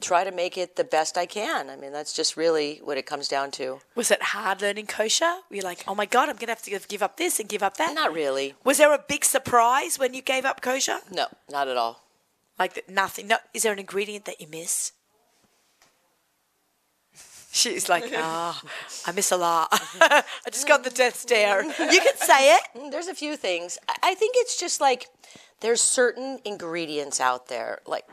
[0.00, 1.68] try to make it the best I can.
[1.68, 3.80] I mean, that's just really what it comes down to.
[3.94, 5.34] Was it hard learning kosher?
[5.50, 7.48] Were you like, oh my God, I'm going to have to give up this and
[7.48, 7.94] give up that?
[7.94, 8.54] Not really.
[8.64, 10.98] Was there a big surprise when you gave up kosher?
[11.12, 12.02] No, not at all.
[12.60, 13.26] Like nothing?
[13.28, 13.38] No.
[13.54, 14.92] Is there an ingredient that you miss?
[17.52, 18.60] She's like, ah,
[19.06, 19.68] I miss a lot.
[20.00, 21.64] I just got the death stare.
[21.64, 22.62] You can say it.
[22.76, 23.78] Mm, There's a few things.
[23.88, 25.06] I- I think it's just like
[25.60, 27.80] there's certain ingredients out there.
[27.86, 28.04] Like,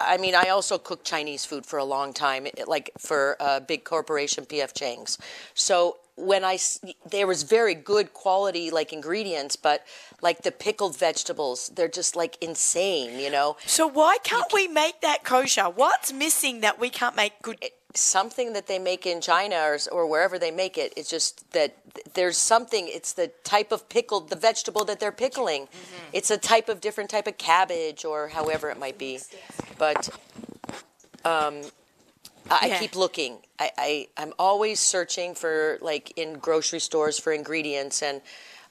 [0.00, 3.84] I mean, I also cooked Chinese food for a long time, like for a big
[3.84, 5.16] corporation, PF Chang's.
[5.54, 6.58] So when I
[7.10, 9.84] there was very good quality like ingredients, but
[10.20, 13.18] like the pickled vegetables, they're just like insane.
[13.18, 15.64] You know, So why can't we make that kosher?
[15.64, 17.58] What's missing that we can't make good?
[17.94, 20.92] something that they make in China or, or wherever they make it.
[20.96, 21.76] It's just that
[22.14, 22.88] there's something.
[22.88, 25.68] It's the type of pickled, the vegetable that they're pickling.
[26.12, 29.20] It's a type of different type of cabbage or however it might be.
[29.78, 30.08] But
[31.24, 31.62] um,
[32.50, 32.76] I, Yeah.
[32.76, 33.38] I keep looking.
[33.58, 38.20] I, I I'm always searching for like in grocery stores for ingredients and.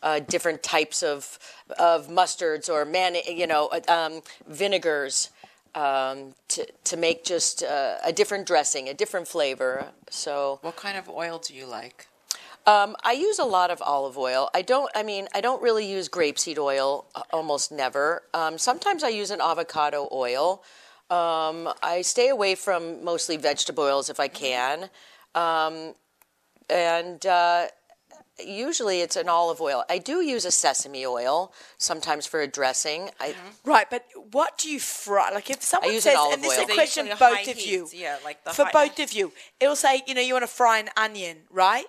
[0.03, 1.37] Uh, different types of
[1.77, 5.29] of mustards or man, you know, uh, um, vinegars
[5.75, 9.85] um, to to make just uh, a different dressing, a different flavor.
[10.09, 12.07] So What kind of oil do you like?
[12.65, 14.49] um, I use a lot of olive oil.
[14.55, 14.89] I don't.
[14.95, 17.05] I mean, I don't really use grapeseed oil.
[17.13, 18.23] uh, Almost never.
[18.33, 20.63] Um, sometimes I use an avocado oil.
[21.11, 24.89] Um, I stay away from mostly vegetable oils if I can,
[25.35, 25.93] um,
[26.69, 27.25] and.
[27.25, 27.67] Uh,
[28.43, 29.83] Usually it's an olive oil.
[29.87, 33.11] I do use a sesame oil sometimes for a dressing.
[33.19, 35.29] I, Right, but what do you fry?
[35.29, 37.51] Like if someone use an says, olive and this is a question usually both high
[37.51, 40.33] of you, yeah, like the for high- both of you, it'll say, you know, you
[40.33, 41.85] want to fry an onion, right?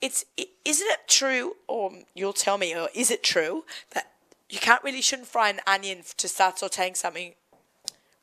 [0.00, 4.10] It's i- isn't it true, or you'll tell me, or is it true that
[4.48, 7.34] you can't really shouldn't fry an onion to start sautéing something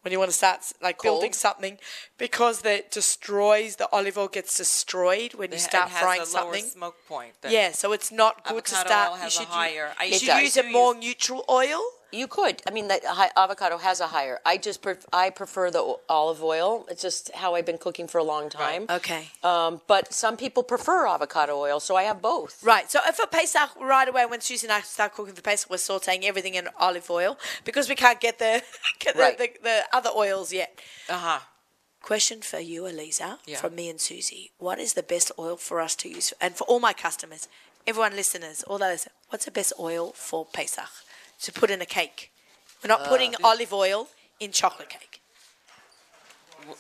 [0.08, 1.78] when you want to start like building something
[2.18, 6.30] because that destroys the olive oil gets destroyed when you start has frying a lower
[6.54, 6.64] something.
[6.64, 7.34] smoke point.
[7.50, 9.20] Yeah, so it's not good to start.
[9.20, 11.82] you a should higher- You should use a more neutral oil.
[12.12, 12.62] You could.
[12.66, 13.02] I mean, that
[13.36, 14.40] avocado has a higher.
[14.46, 16.86] I just pref- I prefer the olive oil.
[16.90, 18.86] It's just how I've been cooking for a long time.
[18.90, 19.28] Okay.
[19.44, 22.64] Um, but some people prefer avocado oil, so I have both.
[22.64, 22.90] Right.
[22.90, 26.24] So for Pesach, right away when Suzie and I start cooking for Pesach, we're sautéing
[26.24, 28.64] everything in olive oil because we can't get the
[29.00, 29.38] get the, Right.
[29.38, 30.80] the, the other oils yet.
[31.10, 31.40] Uh huh.
[32.02, 33.58] Question for you, Aliza, Yeah.
[33.58, 34.52] from me and Suzie.
[34.60, 36.32] What is the best oil for us to use?
[36.40, 37.50] And for all my customers,
[37.86, 40.90] everyone listeners, all those, what's the best oil for Pesach
[41.42, 42.32] to put in a cake?
[42.84, 44.08] We're not putting Uh, olive oil
[44.40, 45.22] in chocolate cake.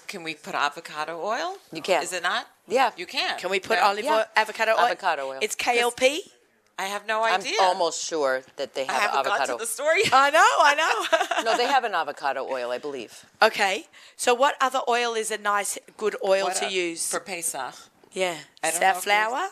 [0.07, 1.57] Can we put avocado oil?
[1.71, 2.03] You can.
[2.03, 2.47] Is it not?
[2.67, 2.91] Yeah.
[2.97, 3.37] You can.
[3.39, 3.87] Can we put Yeah.
[3.87, 4.15] olive Yeah.
[4.17, 4.79] oil, avocado oil?
[4.85, 5.39] Avocado oil.
[5.41, 6.31] It's KLP.
[6.79, 7.33] I have no idea.
[7.35, 7.61] I'm idea.
[7.61, 9.53] almost sure that they I have haven't got avocado.
[9.57, 10.03] to the story.
[10.11, 11.43] I know, I know.
[11.51, 13.25] no, they have an avocado oil, I believe.
[13.41, 13.87] okay.
[14.15, 17.07] So what other oil is a nice, good oil What to a- use?
[17.09, 17.73] for Pesach.
[18.11, 18.37] yeah.
[18.63, 19.49] I don't know if Safflower.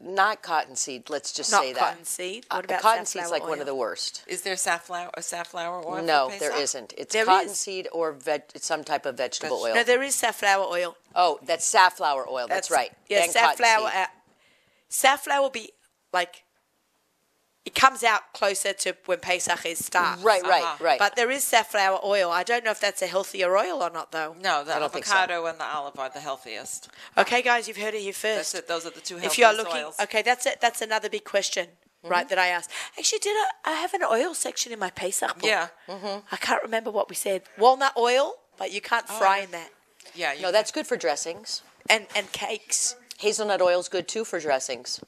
[0.00, 1.08] Not cottonseed.
[1.10, 1.80] Let's just Not say that.
[1.80, 2.46] cottonseed.
[2.50, 3.60] What Uh, about cottonseed's safflower like one oil?
[3.60, 4.22] of the worst.
[4.26, 6.02] Is there safflower a safflower oil?
[6.02, 6.62] No, for there Pesach?
[6.64, 6.94] isn't.
[6.96, 7.28] It's There is.
[7.28, 9.74] cottonseed or veg- it's some type of vegetable Veg- oil.
[9.76, 10.96] No, there is safflower oil.
[11.14, 12.48] oh, that's safflower oil.
[12.48, 12.92] That's, right.
[13.08, 13.82] Yeah, and safflower.
[13.90, 14.00] cottonseed.
[14.00, 14.06] Uh,
[14.88, 15.70] safflower will be
[16.12, 16.41] like
[17.64, 20.22] it comes out closer to when Pesach is starts.
[20.22, 20.84] Right, right, Uh-huh.
[20.84, 20.98] right.
[20.98, 22.30] But there is safflower oil.
[22.30, 24.34] I don't know if that's a healthier oil or not, though.
[24.42, 25.14] No, the I don't think so.
[25.14, 26.88] avocado and the olive are the healthiest.
[27.16, 28.52] Okay, guys, you've heard it here first.
[28.52, 28.68] That's it.
[28.68, 29.96] Those are the two if you are looking, oils.
[30.00, 30.60] okay, that's it.
[30.60, 31.66] That's another big question,
[32.04, 32.10] Mm-hmm.
[32.10, 32.28] right?
[32.28, 32.70] That I asked.
[32.98, 35.44] Actually, did I, I have an oil section in my Pesach book?
[35.44, 35.68] Yeah.
[35.88, 37.42] I can't remember what we said.
[37.56, 39.70] Walnut oil, but you can't Oh, fry in that.
[40.16, 40.32] Yeah.
[40.32, 41.62] You no, that's good for dressings.
[41.88, 44.98] And and cakes, Hazelnut oil's good too for dressings.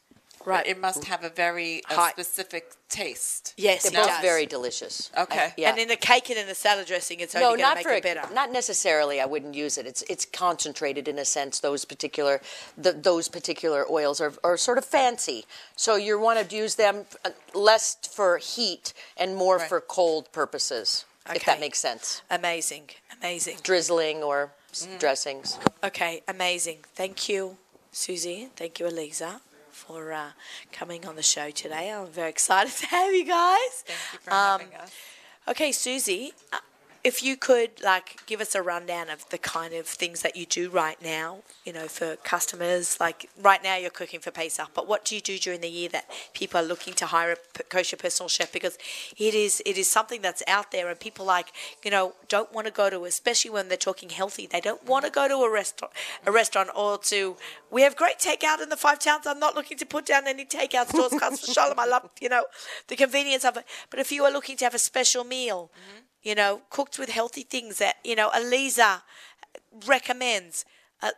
[0.45, 0.66] Right?
[0.66, 2.11] It must have a very High.
[2.11, 3.55] specific taste.
[3.57, 4.20] yes, They're it both does.
[4.22, 5.11] very delicious.
[5.16, 5.38] Okay.
[5.47, 5.70] I- yeah.
[5.70, 7.74] And in a cake and in a salad dressing, it's only no, going to not
[7.76, 8.34] make for it a, better.
[8.34, 9.20] not necessarily.
[9.20, 9.86] I wouldn't use it.
[9.86, 11.61] It's it's concentrated in a sense.
[11.61, 12.40] Those particular
[12.76, 15.45] the, those particular oils are, are sort of fancy.
[15.76, 19.68] So you want to use them uh, less for heat and more Right.
[19.68, 21.05] for cold purposes.
[21.26, 21.53] If Okay.
[21.53, 22.20] that makes sense.
[22.30, 23.57] Amazing, amazing.
[23.62, 24.99] Drizzling or s Mm.
[24.99, 25.59] dressings.
[25.82, 26.84] Okay, amazing.
[26.95, 27.57] Thank you,
[27.92, 28.51] Suzie.
[28.57, 29.40] Thank you, Aliza,
[29.87, 30.30] for uh,
[30.72, 31.91] coming on the show today.
[31.93, 33.85] I'm very excited to have you guys.
[33.87, 34.93] Thank you for Um, having us.
[35.49, 36.59] Okay, Suzie, uh,
[37.05, 40.46] if you could like give us a rundown of the kind of things that you
[40.46, 42.98] do right now, you know, for customers.
[42.98, 45.90] Like right now, you're cooking for Pesach, but what do you do during the year
[45.90, 48.50] that people are looking to hire a kosher personal chef?
[48.50, 48.78] Because
[49.18, 51.48] it is it is something that's out there, and people like
[51.84, 54.46] you know don't want to go to, especially when they're talking healthy.
[54.46, 55.92] They don't want to go to a restaurant,
[56.24, 57.36] a restaurant, or to.
[57.70, 59.26] We have great takeout in the five towns.
[59.26, 61.12] I'm not looking to put down any takeout stores.
[61.20, 62.46] Cause for Shalom, I love you know
[62.88, 63.66] the convenience of it.
[63.90, 66.00] But if you are looking to have a special meal, mm-hmm.
[66.24, 69.02] You know, cooked with healthy things that, you know, Aliza
[69.86, 70.64] recommends.
[71.02, 71.10] Uh,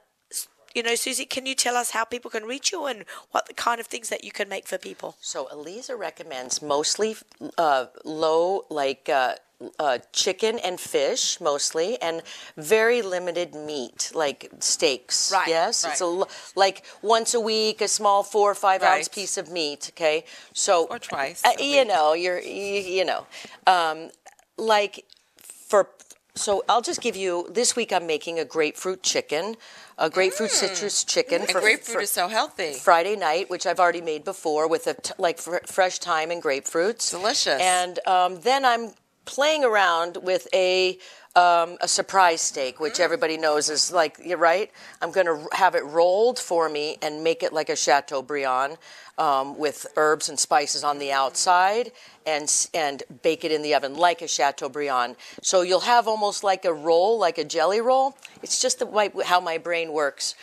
[0.74, 3.54] you know, Suzie, can you tell us how people can reach you and what the
[3.54, 5.16] kind of things that you can make for people?
[5.20, 7.16] So Aliza recommends mostly
[7.56, 9.36] uh, low, like uh,
[9.78, 12.20] uh, chicken and fish, mostly, and
[12.58, 15.32] very limited meat, like steaks.
[15.32, 15.92] Right, Yes, right.
[15.92, 16.24] it's a
[16.56, 19.92] like once a week, a small four or five ounce piece of meat.
[19.94, 21.88] Okay, so Or twice Uh, a you week.
[21.88, 23.26] know, you're you, you know,
[23.66, 24.10] um,
[24.58, 25.04] like
[25.42, 25.88] for
[26.34, 27.92] so I'll just give you this week.
[27.92, 29.56] I'm making a grapefruit chicken,
[29.96, 31.42] a grapefruit citrus chicken.
[31.42, 32.74] And for, grapefruit for- is so healthy.
[32.74, 36.42] Friday night, which I've already made before with a t- like fr- fresh thyme and
[36.42, 37.10] grapefruits.
[37.10, 37.60] Delicious.
[37.60, 38.92] And um, then I'm
[39.24, 40.98] playing around with a
[41.36, 44.70] um, a surprise steak, which everybody knows is like you're right.
[45.02, 48.78] I'm going to have it rolled for me and make it like a Chateaubriand
[49.18, 51.92] um, with herbs and spices on the outside
[52.26, 55.16] and and bake it in the oven like a Chateaubriand.
[55.42, 58.16] So you'll have almost like a roll, like a jelly roll.
[58.42, 60.34] It's just the way, how my brain works.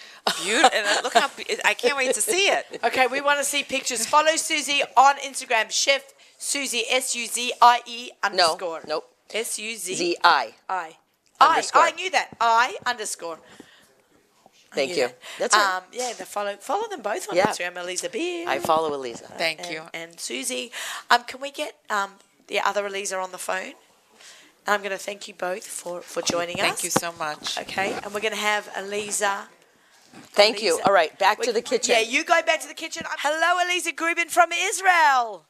[0.44, 0.80] Beautiful.
[1.04, 2.66] look how be- I can't wait to see it.
[2.84, 4.06] Okay, we want to see pictures.
[4.06, 8.82] Follow Suzie on Instagram, Chef Suzie S U Z I E underscore.
[8.88, 9.12] No, nope.
[9.34, 10.54] S U Z Z I.
[10.70, 10.96] I.
[11.40, 11.50] I.
[11.50, 11.82] Underscore.
[11.82, 12.30] I knew that.
[12.40, 13.40] I underscore.
[14.72, 15.08] I Thank knew you.
[15.08, 15.20] that.
[15.40, 15.62] That's it.
[15.62, 16.14] um, yeah.
[16.18, 17.48] The follow follow them both on Yeah.
[17.48, 17.74] Instagram.
[17.76, 18.48] Aliza Beer.
[18.48, 19.28] I follow Aliza.
[19.38, 19.82] Thank and, you.
[19.94, 20.72] And Suzie,
[21.12, 22.12] um, can we get um,
[22.48, 23.74] the other Aliza on the phone?
[24.66, 26.62] I'm going to thank you both for, for joining us.
[26.66, 27.58] Thank you so much.
[27.60, 29.48] Okay, and we're going to have Aliza.
[30.32, 30.78] Thank you.
[30.78, 30.88] Aliza.
[30.88, 31.96] All right, back We- to the kitchen.
[31.96, 33.04] Yeah, you go back to the kitchen.
[33.20, 35.46] Hello, Aliza Grubin from Israel.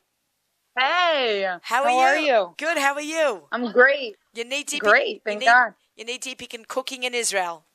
[0.78, 2.06] Hey, How are how you?
[2.08, 2.56] are you?
[2.58, 2.78] Good.
[2.78, 3.50] How are you?
[3.52, 4.18] I'm great.
[4.34, 5.74] You need to Great, you thank need, God.
[5.98, 7.66] You need to begin cooking in Israel.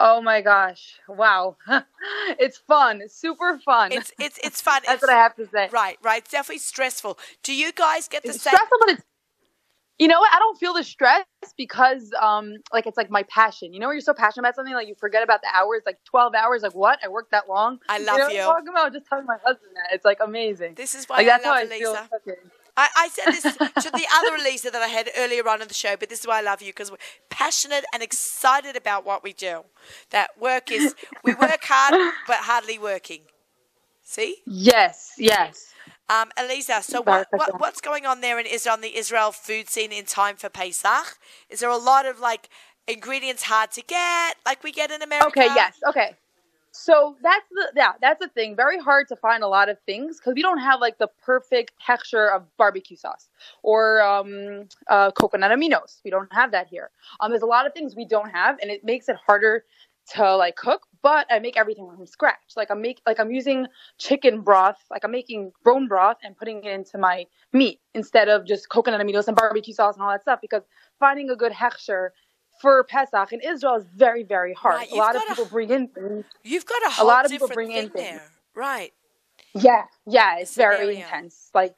[0.00, 1.00] Oh my gosh!
[1.08, 1.56] Wow,
[2.38, 3.92] it's fun, super fun.
[3.92, 4.82] It's it's it's fun.
[4.86, 5.72] That's It's- what I have to say.
[5.72, 6.22] Right, right.
[6.22, 7.18] It's definitely stressful.
[7.42, 8.54] Do you guys get the It's same?
[8.54, 9.02] stressful, but it's
[10.02, 10.30] you know what?
[10.34, 11.24] I don't feel the stress
[11.56, 13.72] because um like it's like my passion.
[13.72, 15.98] You know, when you're so passionate about something, like you forget about the hours, like
[16.06, 16.62] 12 hours.
[16.62, 16.98] Like what?
[17.04, 17.78] I worked that long.
[17.88, 18.38] I you love know, you.
[18.40, 20.74] what I'm talking about just telling my husband that it's like amazing.
[20.74, 21.94] This is why like that's I love how I feel.
[21.94, 22.34] Aliza.
[22.74, 23.42] I, I said this
[23.84, 26.26] to the other Aliza that I had earlier on in the show, but this is
[26.26, 26.96] why I love you because we're
[27.30, 29.64] passionate and excited about what we do.
[30.10, 31.94] That work is, we work hard,
[32.26, 33.20] but hardly working.
[34.02, 34.38] See?
[34.46, 35.71] Yes, yes.
[36.08, 39.68] Um, Aliza, so what, what, what's going on there in Israel, on the Israel food
[39.68, 41.18] scene in time for Pesach?
[41.48, 42.48] Is there a lot of like
[42.86, 45.28] ingredients hard to get, like we get in America?
[45.28, 46.16] Okay, yes, okay.
[46.72, 48.56] So that's the yeah, that's the thing.
[48.56, 51.72] Very hard to find a lot of things because we don't have like the perfect
[51.84, 53.28] texture of barbecue sauce
[53.62, 56.00] or um, uh, coconut aminos.
[56.04, 56.90] We don't have that here.
[57.20, 59.64] Um, there's a lot of things we don't have, and it makes it harder
[60.10, 60.82] to like cook.
[61.02, 62.52] But I make everything from scratch.
[62.56, 63.66] Like I'm make like I'm using
[63.98, 64.78] chicken broth.
[64.90, 69.00] Like I'm making bone broth and putting it into my meat instead of just coconut
[69.00, 70.40] aminos and barbecue sauce and all that stuff.
[70.40, 70.62] Because
[71.00, 72.10] finding a good hechsher
[72.60, 74.76] for Pesach in Israel is very very hard.
[74.76, 76.24] Right, a lot of people bring in things.
[76.44, 78.20] You've got a whole lot of people different bring in thing things.
[78.20, 78.30] there.
[78.54, 78.92] Right.
[79.54, 81.50] Yeah, yeah, it's very intense.
[81.54, 81.76] Like,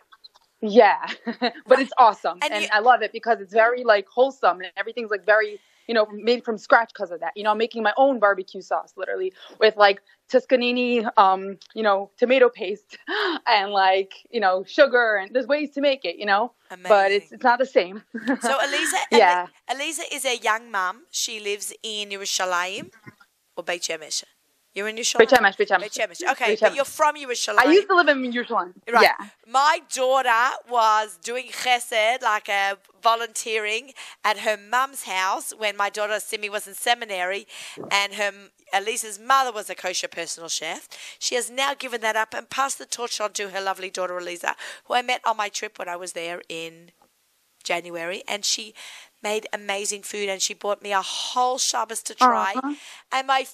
[0.61, 1.07] yeah,
[1.67, 4.71] but it's awesome, And and, you- I love it because it's very like wholesome, and
[4.77, 7.33] everything's like very, you know, made from scratch because of that.
[7.37, 12.11] You know, I'm making my own barbecue sauce, literally with like Tuscanini, um, you know,
[12.17, 12.99] tomato paste,
[13.47, 16.53] and like you know, sugar, and there's ways to make it, you know,
[16.89, 18.03] but it's it's not the same.
[18.41, 19.47] So Aliza, Yeah.
[19.71, 21.03] Aliza is a young mom.
[21.11, 22.91] She lives in Yerushalayim
[23.57, 24.25] or Beit Shemesh.
[24.75, 25.19] You're in Yerushalayim.
[25.19, 25.81] Beit Shemesh, Beit Shemesh.
[25.81, 26.33] Beit Shemesh.
[26.33, 27.59] Okay, Beit but you're from Yerushalayim.
[27.59, 28.73] I used to live in Yerushalayim.
[28.93, 29.03] Right.
[29.03, 29.29] Yeah.
[29.47, 33.93] My daughter was doing chesed, like uh, volunteering
[34.25, 37.47] at her mum's house when my daughter Simi was in seminary,
[37.91, 38.33] and her
[38.75, 40.89] Aliza's mother was a kosher personal chef.
[41.21, 44.15] She has now given that up and passed the torch on to her lovely daughter
[44.15, 44.55] Aliza,
[44.87, 46.91] who I met on my trip when I was there in
[47.63, 48.75] January, and she
[49.23, 52.75] made amazing food, and she bought me a whole Shabbos to try, Aw.
[53.13, 53.47] and my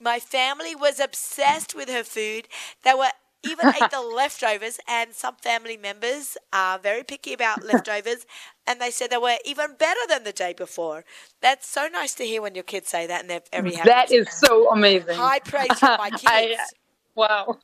[0.00, 2.48] my family was obsessed with her food.
[2.84, 3.10] They were
[3.42, 8.26] even ate the leftovers, and some family members are very picky about leftovers,
[8.66, 11.04] and they said they were even better than the day before.
[11.40, 13.88] That's so nice to hear when your kids say that, and they're very happy.
[13.90, 15.16] That is so amazing.
[15.16, 16.74] high praise from my I- kids.
[17.16, 17.58] Wow.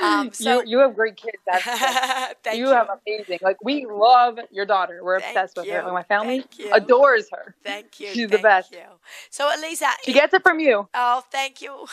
[0.00, 1.38] Um, so- you you have great kids.
[1.46, 1.64] That's
[2.44, 2.72] Thank you, you.
[2.72, 3.40] have amazing.
[3.42, 5.00] Like we love your daughter.
[5.04, 5.78] We're Thank obsessed with her.
[5.80, 5.84] you.
[5.84, 7.54] Like, my family adores her.
[7.64, 8.08] Thank you.
[8.08, 8.72] She's the best.
[8.72, 8.78] You.
[9.30, 10.88] So, Aliza, She gets it from you.
[10.94, 11.86] Oh, thank you.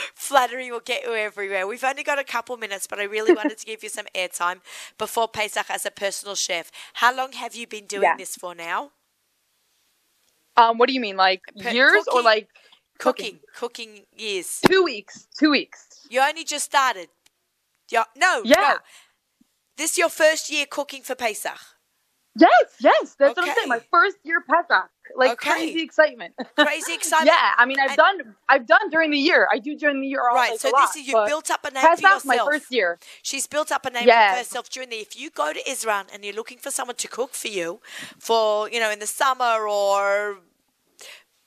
[0.14, 1.66] Flattery will get you everywhere.
[1.66, 4.60] We've only got a couple minutes, but I really wanted to give you some airtime
[4.98, 6.70] before Pesach as a personal chef.
[6.94, 8.16] How long have you been doing Yeah.
[8.16, 8.92] this for now?
[10.56, 12.24] Um, what do you mean, like Pe- years or cooking.
[12.24, 12.48] like
[12.98, 14.60] Cooking, cooking years.
[14.66, 15.26] Two weeks.
[15.38, 15.88] Two weeks.
[16.10, 17.08] You only just started.
[17.90, 18.56] Yeah, no, Yeah.
[18.60, 18.76] no.
[19.78, 21.58] This your first year cooking for Pesach.
[22.36, 23.68] Yes, yes, that's what I'm saying.
[23.68, 25.50] My first year Pesach, like Okay.
[25.50, 26.34] crazy excitement.
[26.56, 27.26] Crazy excitement.
[27.36, 29.48] yeah, I mean, I've And- done, I've done during the year.
[29.50, 30.20] I do during the year.
[30.28, 32.24] all, Right, like, so this lot, is you built up a name Pesach, for yourself.
[32.24, 32.98] my first year.
[33.22, 34.32] She's built up a name Yeah.
[34.32, 34.98] for herself during the.
[34.98, 37.80] If you go to Israel and you're looking for someone to cook for you,
[38.20, 40.38] for you know in the summer or.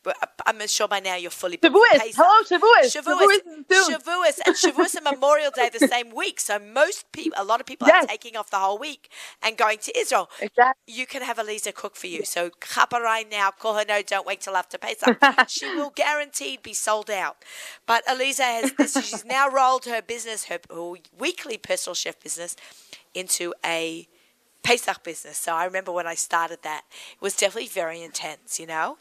[0.04, 2.16] But uh, I'm sure by now you're fully booked Shavuos.
[2.16, 2.94] Hello, Shavuos.
[2.94, 3.40] Shavuos,
[3.70, 3.90] Shavuos.
[3.90, 6.40] Shavuos, and Shavuos and Memorial Day the same week.
[6.40, 9.10] So most people, a lot of people are taking off the whole week
[9.42, 10.30] and going to Israel.
[10.42, 10.94] Exactly.
[10.94, 12.26] You can have Aliza cook for you.
[12.26, 15.18] So chaparai now, call her no, don't wait till after Pesach.
[15.48, 17.38] she will guaranteed be sold out.
[17.86, 22.56] But Aliza has this, she's now rolled her business, her, her weekly personal chef business,
[23.14, 24.08] into a
[24.64, 25.38] Pesach business.
[25.38, 26.84] So I remember when I started that,
[27.14, 28.98] it was definitely very intense, you know?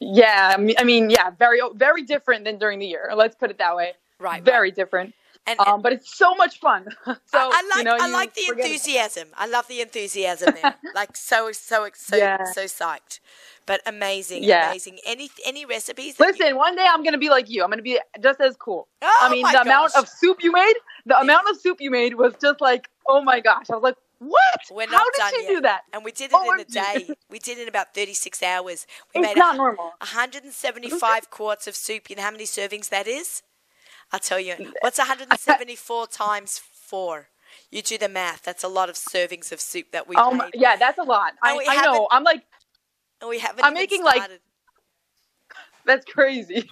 [0.00, 3.10] Yeah, I mean, yeah, very, very different than during the year.
[3.14, 3.94] Let's put it that way.
[4.18, 5.14] Right, Very different.
[5.48, 6.88] And, Um, but it's so much fun.
[7.06, 9.28] so I, like you know, I like the enthusiasm.
[9.36, 10.74] I love the enthusiasm there.
[10.94, 12.42] like so so so Yeah.
[12.52, 13.20] so psyched.
[13.64, 14.70] But amazing, Yeah.
[14.70, 14.98] amazing.
[15.06, 16.16] Any any recipes?
[16.16, 17.62] that you- Listen, one day I'm gonna be like you.
[17.62, 18.88] I'm gonna be just as cool.
[19.02, 20.74] Oh I mean, the amount of soup you made,
[21.04, 23.66] the amount of soup you made was just like, oh my gosh.
[23.70, 24.60] I was like, what?
[24.70, 25.48] We're not How did done you yet.
[25.56, 25.82] do that?
[25.92, 26.64] And we did it oh, in a
[27.04, 27.14] day.
[27.30, 28.86] We did it in about 36 hours.
[29.14, 29.92] We It's made not normal.
[30.00, 32.10] 175 quarts of soup.
[32.10, 33.42] You know how many servings that is?
[34.12, 34.54] I'll tell you.
[34.80, 37.28] What's 174 times 4?
[37.70, 38.42] You do the math.
[38.42, 40.50] That's a lot of servings of soup that we Oh made.
[40.54, 41.32] yeah, that's a lot.
[41.42, 42.08] I, I know.
[42.10, 42.42] I'm like,
[43.20, 44.22] And we haven't I'm making, like,
[45.84, 46.68] that's crazy.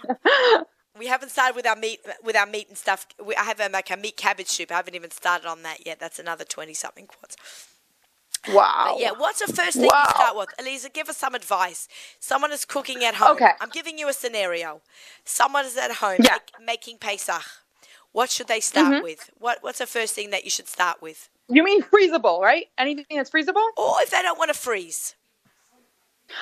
[0.99, 3.07] We haven't started with our meat with our meat and stuff.
[3.25, 4.71] We, I have a, like a meat cabbage soup.
[4.71, 5.99] I haven't even started on that yet.
[5.99, 7.37] That's another twenty something quarts.
[8.53, 8.91] wow.
[8.93, 10.05] But yeah, what's the first thing Wow.
[10.07, 10.49] you start with?
[10.61, 11.89] Aliza, give us some advice.
[12.21, 13.37] Someone is cooking at home.
[13.37, 13.51] Okay.
[13.61, 14.83] I'm giving you a scenario.
[15.25, 16.35] Someone is at home Yeah.
[16.59, 17.43] make- making Pesach.
[18.13, 19.03] What should they start Mm-hmm.
[19.03, 19.31] with?
[19.39, 21.29] What What's the first thing that you should start with?
[21.49, 22.67] You mean freezable, right?
[22.79, 23.67] Anything that's freezable?
[23.77, 25.17] Or if they don't want to freeze.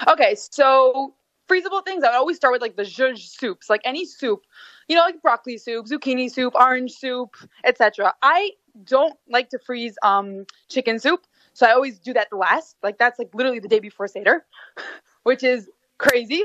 [0.06, 1.14] Okay, so
[1.52, 2.04] freezable things.
[2.04, 4.42] I would always start with like the zhuzh soups, like any soup,
[4.88, 8.14] you know, like broccoli soup, zucchini soup, orange soup, etc.
[8.22, 8.52] I
[8.84, 12.76] don't like to freeze um chicken soup, so I always do that last.
[12.82, 14.44] Like that's like literally the day before seder,
[15.24, 16.42] which is crazy.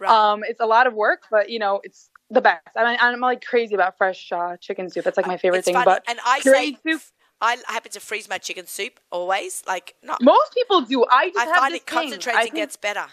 [0.00, 0.10] Right.
[0.10, 2.60] Um, it's a lot of work, but you know, it's the best.
[2.76, 5.06] I mean, I'm like crazy about fresh uh, chicken soup.
[5.06, 5.74] It's like my favorite it's thing.
[5.74, 5.84] funny.
[5.84, 7.02] But and I say soup,
[7.40, 9.62] I happen to freeze my chicken soup always.
[9.66, 10.22] Like not.
[10.22, 11.04] most people do.
[11.10, 11.98] I just I have find this it thing.
[12.02, 13.06] concentrates I and think- gets better.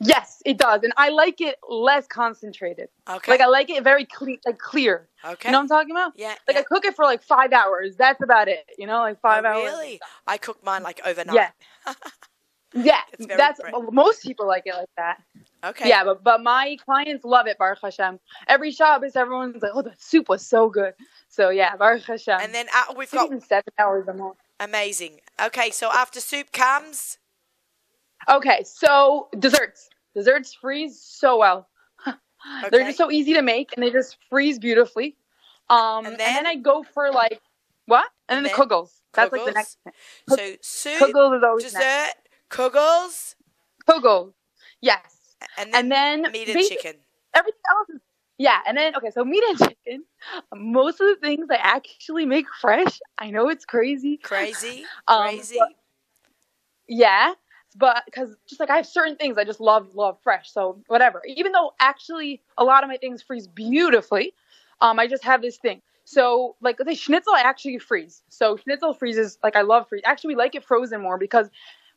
[0.00, 2.88] Yes, it does, and I like it less concentrated.
[3.10, 3.32] Okay.
[3.32, 5.08] Like I like it very clear, like clear.
[5.24, 5.48] okay.
[5.48, 6.12] You know what I'm talking about?
[6.16, 6.34] yeah.
[6.46, 6.60] Like yeah.
[6.60, 7.96] I cook it for like five hours.
[7.96, 8.64] That's about it.
[8.78, 9.64] You know, like five oh, hours.
[9.64, 10.00] Really?
[10.26, 11.50] I cook mine like overnight.
[11.86, 11.90] Yeah.
[12.74, 15.22] Yeah, that's most people like it like that.
[15.64, 15.88] Okay.
[15.88, 17.56] Yeah, but but my clients love it.
[17.56, 18.20] Baruch Hashem.
[18.46, 20.92] Every Shabbos, everyone's like, "Oh, the soup was so good."
[21.30, 22.38] So yeah, Baruch Hashem.
[22.40, 24.34] And then uh, we've got seven hours or more.
[24.60, 25.20] amazing.
[25.42, 27.18] Okay, so after soup comes.
[28.28, 29.88] Okay, so desserts.
[30.14, 31.68] Desserts freeze so well.
[32.70, 35.16] They're just so easy to make, and they just freeze beautifully.
[35.70, 36.34] Um, And and then?
[36.34, 37.40] then, I go for like
[37.86, 38.08] what?
[38.28, 38.66] And, And then then?
[38.66, 38.90] the kugels.
[39.14, 39.78] That's like the next.
[40.28, 41.74] So soup, Kugels is always next.
[41.74, 42.14] dessert,
[42.50, 43.34] kugels,
[43.88, 44.32] Kugels.
[44.80, 45.34] Yes.
[45.56, 45.92] and then, And
[46.24, 46.94] then meat and chicken.
[47.34, 48.00] Everything else is
[48.40, 50.04] yeah, and then okay, so meat and chicken.
[50.54, 53.00] Most of the things I actually make fresh.
[53.18, 54.16] I know it's crazy.
[54.18, 55.58] Crazy, Um, crazy.
[56.86, 57.34] Yeah,
[57.78, 60.50] but because just like I have certain things I just love love fresh.
[60.50, 61.22] So whatever.
[61.26, 64.34] Even though actually a lot of my things freeze beautifully,
[64.80, 65.80] um, I just have this thing.
[66.04, 68.22] So like the schnitzel I actually freeze.
[68.28, 70.02] So schnitzel freezes like I love freeze.
[70.04, 71.48] Actually, we like it frozen more because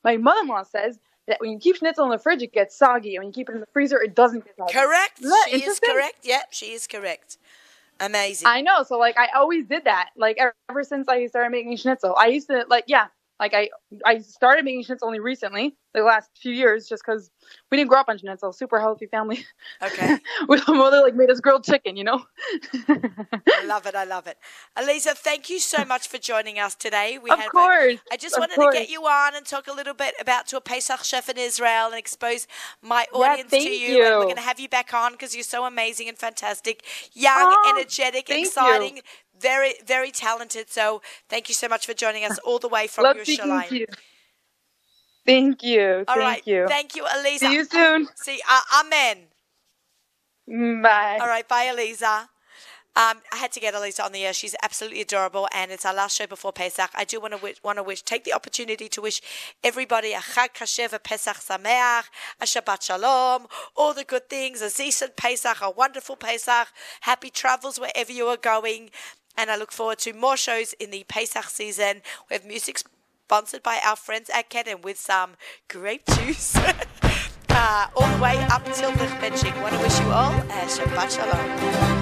[0.03, 3.15] my mother-in-law says that when you keep schnitzel in the fridge, it gets soggy.
[3.15, 4.73] And when you keep it in the freezer, it doesn't get soggy.
[4.73, 5.19] correct.
[5.49, 6.19] She is correct.
[6.23, 7.37] Yep, she is correct.
[8.01, 8.47] Amazing.
[8.47, 8.83] I know.
[8.83, 10.09] So like I always did that.
[10.17, 13.07] Like ever, ever since I started making schnitzel, I used to like yeah.
[13.41, 13.69] Like I
[14.05, 17.31] I started making schnitzel only recently, the last few years, just because
[17.71, 18.53] we didn't grow up on schnitzel.
[18.53, 19.45] Super healthy family.
[19.83, 20.13] okay,
[20.49, 22.23] With my mother like made us grilled chicken, you know.
[23.57, 23.95] I love it.
[23.95, 24.37] I love it.
[24.77, 27.19] Aliza, thank you so much for joining us today.
[27.21, 27.99] We of had course.
[28.11, 30.61] I just wanted to get you on and talk a little bit about to a
[30.61, 32.47] Pesach chef in Israel and expose
[32.81, 34.03] my Yeah, audience to thank you.
[34.03, 37.53] And we're going to have you back on because you're so amazing and fantastic, young,
[37.53, 38.97] Oh, energetic, exciting.
[38.97, 39.01] you.
[39.41, 40.69] Very, very talented.
[40.71, 43.77] So thank you so much for joining us all the way from Love speaking to
[43.79, 43.87] you.
[45.25, 46.05] Thank you.
[46.07, 46.67] All Thank right, you.
[46.67, 47.39] thank you, Aliza.
[47.39, 48.07] See you soon.
[48.15, 49.17] See, uh, amen.
[50.49, 51.19] Mm, Bye.
[51.19, 52.27] All right, bye, Aliza.
[52.95, 54.33] Um, I had to get Aliza on the air.
[54.33, 56.91] She's absolutely adorable, and it's our last show before Pesach.
[56.95, 59.21] I do want to wish, want to wish, take the opportunity to wish
[59.63, 62.05] everybody a Chag Kasher, a Pesach Sameach,
[62.41, 66.67] a Shabbat Shalom, all the good things, a decent Pesach, a wonderful Pesach,
[67.01, 68.91] happy travels wherever you are going,
[69.37, 72.01] and I look forward to more shows in the Pesach season.
[72.29, 75.31] We have music sponsored by our friends at Kedem with some
[75.69, 76.55] grape juice.
[77.49, 79.59] uh, all the way up till the benching.
[79.61, 82.00] Want to wish you all a Shabbat Shalom.